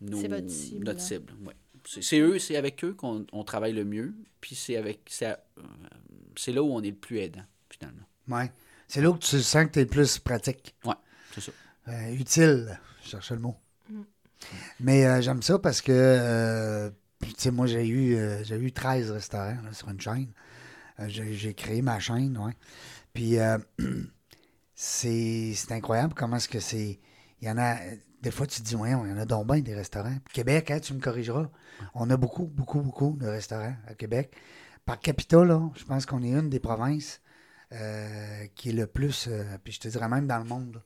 [0.00, 1.32] nos- C'est votre cible, notre cible.
[1.44, 1.54] ouais.
[1.84, 4.14] C'est eux, c'est avec eux qu'on on travaille le mieux.
[4.40, 5.34] Puis c'est avec, euh,
[6.36, 8.06] c'est là où on est le plus aidant finalement.
[8.28, 8.50] Ouais.
[8.86, 10.74] C'est là que tu sens que tu es le plus pratique.
[10.84, 10.94] Ouais,
[11.34, 11.52] c'est ça.
[11.88, 13.56] Euh, utile, je cherchais le mot.
[13.90, 14.02] Mm.
[14.80, 16.90] Mais euh, j'aime ça parce que, euh,
[17.20, 20.28] tu sais, moi, j'ai eu, euh, j'ai eu 13 restaurants là, sur une chaîne.
[21.00, 22.52] Euh, j'ai, créé ma chaîne, ouais.
[23.12, 23.58] Puis, euh,
[24.74, 26.98] c'est, c'est incroyable comment est-ce que c'est.
[27.40, 27.76] Il y en a.
[28.20, 30.16] Des fois, tu te dis, ouais, il y en a donc bien des restaurants.
[30.24, 31.48] Puis Québec, hein, tu me corrigeras.
[31.94, 34.34] On a beaucoup, beaucoup, beaucoup de restaurants à Québec.
[34.84, 37.20] Par capita, là, je pense qu'on est une des provinces
[37.72, 39.26] euh, qui est le plus.
[39.28, 40.74] euh, puis je te dirais même dans le monde.
[40.74, 40.80] là.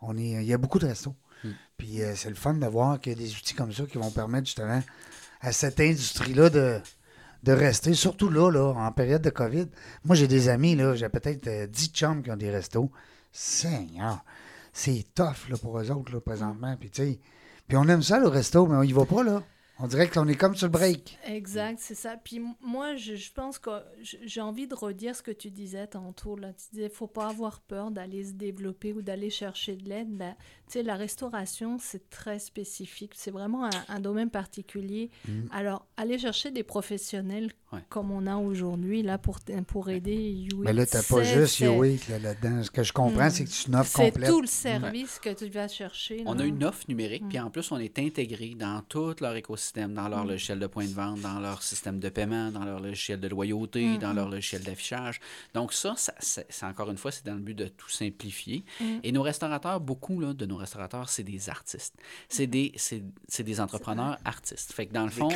[0.00, 1.14] On est, il y a beaucoup de restos.
[1.44, 1.48] Mm.
[1.78, 3.98] Puis euh, c'est le fun de voir qu'il y a des outils comme ça qui
[3.98, 4.82] vont permettre justement
[5.40, 6.80] à cette industrie-là de,
[7.42, 9.66] de rester, surtout là, là, en période de COVID.
[10.04, 12.90] Moi, j'ai des amis, là, j'ai peut-être euh, 10 chums qui ont des restos.
[13.32, 14.24] Seigneur,
[14.72, 16.76] c'est tough là, pour eux autres, là, présentement.
[16.78, 17.18] Puis, tu sais,
[17.68, 19.42] puis on aime ça, le resto, mais on y va pas, là.
[19.80, 21.18] On dirait qu'on est comme sur le break.
[21.26, 22.16] Exact, c'est ça.
[22.22, 23.70] Puis moi, je, je pense que
[24.24, 26.36] j'ai envie de redire ce que tu disais tantôt.
[26.36, 26.52] Là.
[26.52, 30.10] Tu disais, faut pas avoir peur d'aller se développer ou d'aller chercher de l'aide.
[30.16, 30.36] Ben,
[30.68, 33.12] tu sais, la restauration, c'est très spécifique.
[33.16, 35.10] C'est vraiment un, un domaine particulier.
[35.28, 35.32] Mm.
[35.50, 37.80] Alors, aller chercher des professionnels Ouais.
[37.88, 42.08] comme on a aujourd'hui là pour, pour aider Mais là, t'as pas c'est- juste c'est-
[42.08, 42.62] là, là-dedans.
[42.62, 43.30] Ce que je comprends, Mm.
[43.30, 44.30] c'est que c'est une offre C'est complète.
[44.30, 46.22] tout le service que tu vas chercher.
[46.26, 47.28] On a une offre numérique, Mm.
[47.30, 50.28] puis en plus, on est intégré dans tout leur écosystème, dans leur Mm.
[50.28, 53.84] logiciel de point de vente, dans leur système de paiement, dans leur logiciel de loyauté,
[53.86, 54.16] Mm, dans mm.
[54.16, 55.20] leur logiciel d'affichage.
[55.54, 58.64] Donc ça, ça- c'est c'est encore une fois, c'est dans le but de tout simplifier.
[58.80, 58.84] Mm.
[59.02, 61.94] Et nos restaurateurs, beaucoup là, de nos restaurateurs, c'est des artistes.
[62.28, 64.72] C'est des, c'est, c'est des entrepreneurs artistes.
[64.72, 65.28] Fait que dans le Des fond,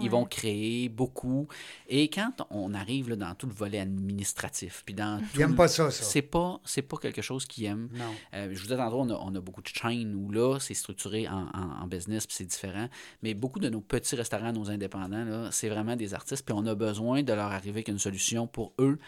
[0.00, 1.46] ils, vont créer beaucoup.
[1.88, 5.68] Et quand on arrive là, dans tout le volet administratif, puis dans tout Ils pas
[5.68, 6.04] ça, ça.
[6.04, 7.88] c'est pas, c'est pas quelque chose qu'ils aiment.
[7.94, 8.04] Non.
[8.34, 10.74] Euh, je vous disais tantôt, on a, on a beaucoup de chaînes où là, c'est
[10.74, 12.88] structuré en, en- en business, puis c'est différent.
[13.22, 16.74] Mais beaucoup de nos petits restaurants, nos indépendants, c'est vraiment des artistes, puis on a
[16.74, 18.98] besoin de leur arriver avec une solution pour eux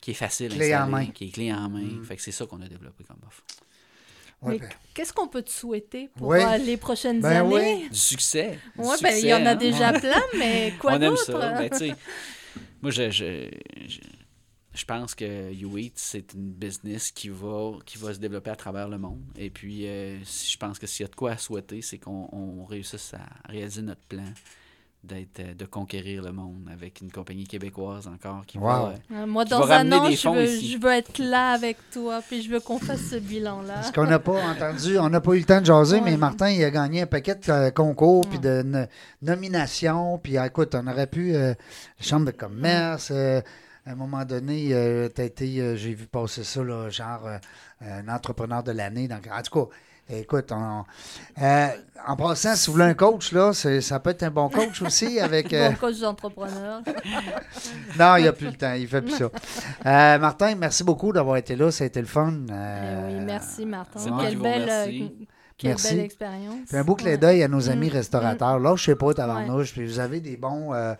[0.00, 1.12] qui est facile Clé à en installer, main.
[1.12, 1.80] qui est clé en main.
[1.82, 2.04] Mm.
[2.04, 3.42] Fait que c'est ça qu'on a développé comme offre.
[4.42, 6.44] Ouais, Mais ben, qu'est-ce qu'on peut te souhaiter pour Ouais.
[6.44, 7.88] euh, les prochaines Ben années?
[7.88, 8.58] Du succès.
[8.76, 9.54] Ouais, ben, il y en a hein.
[9.54, 11.24] déjà plein, mais quoi on aime d'autre?
[11.24, 11.52] ça.
[11.68, 11.96] Ben,
[12.82, 13.48] moi, je, je,
[13.88, 13.98] je,
[14.76, 18.88] je pense que YouEat, c'est une business qui va, qui va se développer à travers
[18.88, 19.22] le monde.
[19.36, 21.98] Et puis, euh, si- je pense que s'il y a de quoi à souhaiter, c'est
[21.98, 24.24] qu'on on réussisse à réaliser notre plan
[25.04, 28.64] d'être, euh, de conquérir le monde avec une compagnie québécoise encore qui Wow.
[28.64, 30.72] va, euh, Moi, Qui dans va un ramener an, des je fonds veux, ici.
[30.72, 33.74] je veux être là avec toi, puis je veux qu'on fasse ce bilan-là.
[33.74, 36.10] Parce qu'on n'a pas entendu, on n'a pas eu le temps de jaser, Ouais.
[36.10, 38.44] mais Martin, il a gagné un paquet de concours, puis Ouais.
[38.44, 38.86] de no-
[39.22, 41.50] nominations, puis écoute, on aurait pu, euh,
[42.00, 43.40] la Chambre de commerce, euh,
[43.86, 47.38] à un moment donné, euh, t'as été, euh, j'ai vu passer ça, là, genre euh,
[47.80, 49.06] un entrepreneur de l'année.
[49.06, 49.76] Donc, en tout cas,
[50.16, 50.84] écoute, on-
[51.40, 51.68] euh,
[52.06, 55.20] en passant, si vous voulez un coach, là, ça peut être un bon coach aussi
[55.20, 55.52] avec...
[55.52, 56.82] euh, Bon coach d'entrepreneur.
[57.98, 59.24] non, il n'y a plus le temps, il fait plus ça.
[59.24, 62.32] Euh, Martin, merci beaucoup d'avoir été là, ça a été le fun.
[62.48, 64.18] Oui, merci Martin.
[64.20, 65.10] Quelle belle,
[65.58, 65.94] quelle Merci.
[65.94, 66.68] belle expérience.
[66.68, 67.16] Puis un beau Ouais.
[67.16, 67.92] d'œil à nos amis Mm.
[67.92, 68.58] restaurateurs.
[68.58, 69.72] Là, je sais pas, tabarnouche.
[69.72, 70.94] Puis vous avez des bons, euh,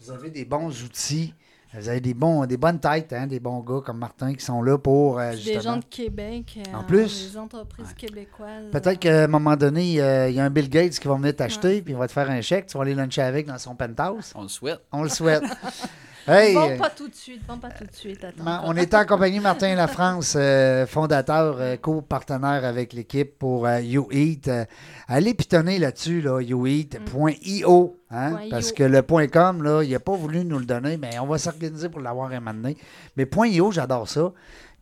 [0.00, 1.32] vous avez des bons outils.
[1.74, 4.60] Vous avez des bons, des bonnes têtes, hein, des bons gars comme Martin qui sont
[4.62, 6.58] là pour euh, Des gens de Québec.
[6.58, 7.30] euh, En plus.
[7.32, 8.70] Des entreprises québécoises.
[8.70, 11.34] Peut-être qu'à un moment donné, euh, il y a un Bill Gates qui va venir
[11.34, 13.74] t'acheter, puis il va te faire un chèque, tu vas aller luncher avec dans son
[13.74, 14.32] penthouse.
[14.34, 14.80] on le souhaite.
[14.92, 15.44] On le souhaite.
[16.28, 18.24] hey, Vends euh, pas tout de suite, vends pas tout de suite.
[18.24, 18.62] Attends.
[18.64, 23.80] On est en compagnie de Martin Lafrance, euh, fondateur, euh, co-partenaire avec l'équipe pour euh,
[23.80, 24.48] YouEat.
[24.48, 24.64] Euh,
[25.08, 27.96] allez pitonner là-dessus, là, youeat.io.
[28.10, 30.96] Hein, Point parce que le point .com, là, il n'a pas voulu nous le donner,
[30.98, 32.76] mais on va s'organiser pour l'avoir un moment donné.
[33.16, 34.32] Mais point .io, j'adore ça.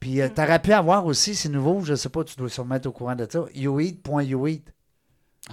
[0.01, 2.49] Puis euh, tu aurais pu avoir aussi, c'est nouveau, je ne sais pas, tu dois
[2.49, 4.65] sûrement être au courant de ça, youeat.youeat.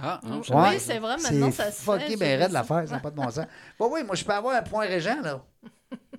[0.00, 0.78] Ah, non, Oui, je savais pas.
[0.78, 1.92] c'est vrai, maintenant ça se fait.
[1.92, 2.58] fucké j'ai ben raide ça.
[2.58, 3.46] l'affaire, ça n'a pas de bon sens.
[3.78, 5.42] Bon, oui, moi, je peux avoir un point régent, là.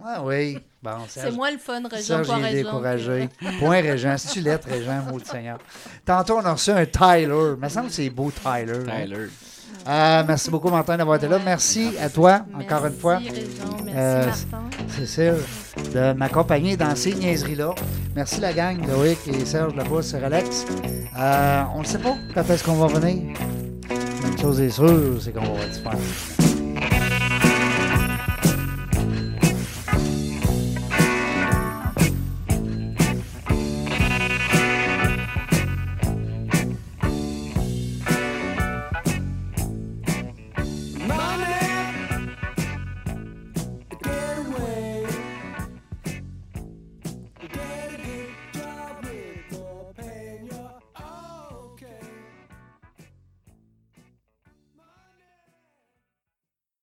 [0.03, 0.57] Ah oui.
[0.81, 3.29] Bon, C'est moins le fun, Régent, Serge il est découragé.
[3.59, 4.17] Point Régent.
[4.17, 5.57] Si tu lettres, Régent, mot de Seigneur.
[6.05, 7.53] Tantôt, on a reçu un Tyler.
[7.55, 8.79] Il me semble que c'est beau, Tyler.
[8.87, 9.03] hein.
[9.05, 9.27] Tyler.
[9.85, 11.37] Ah, merci beaucoup, Martin, d'avoir été là.
[11.43, 13.17] Merci à toi, Merci, encore une fois.
[13.17, 13.31] Régent,
[13.83, 14.69] merci Euh, Martin.
[14.87, 15.35] Cécile,
[15.93, 17.75] de m'accompagner dans ces niaiseries-là.
[18.15, 20.65] Merci la gang, Loïc et Serge là-bas sur Alex.
[21.17, 23.35] Euh, on ne sait pas quand est-ce qu'on va venir.
[24.25, 26.38] Une chose est sûre, c'est qu'on va se faire.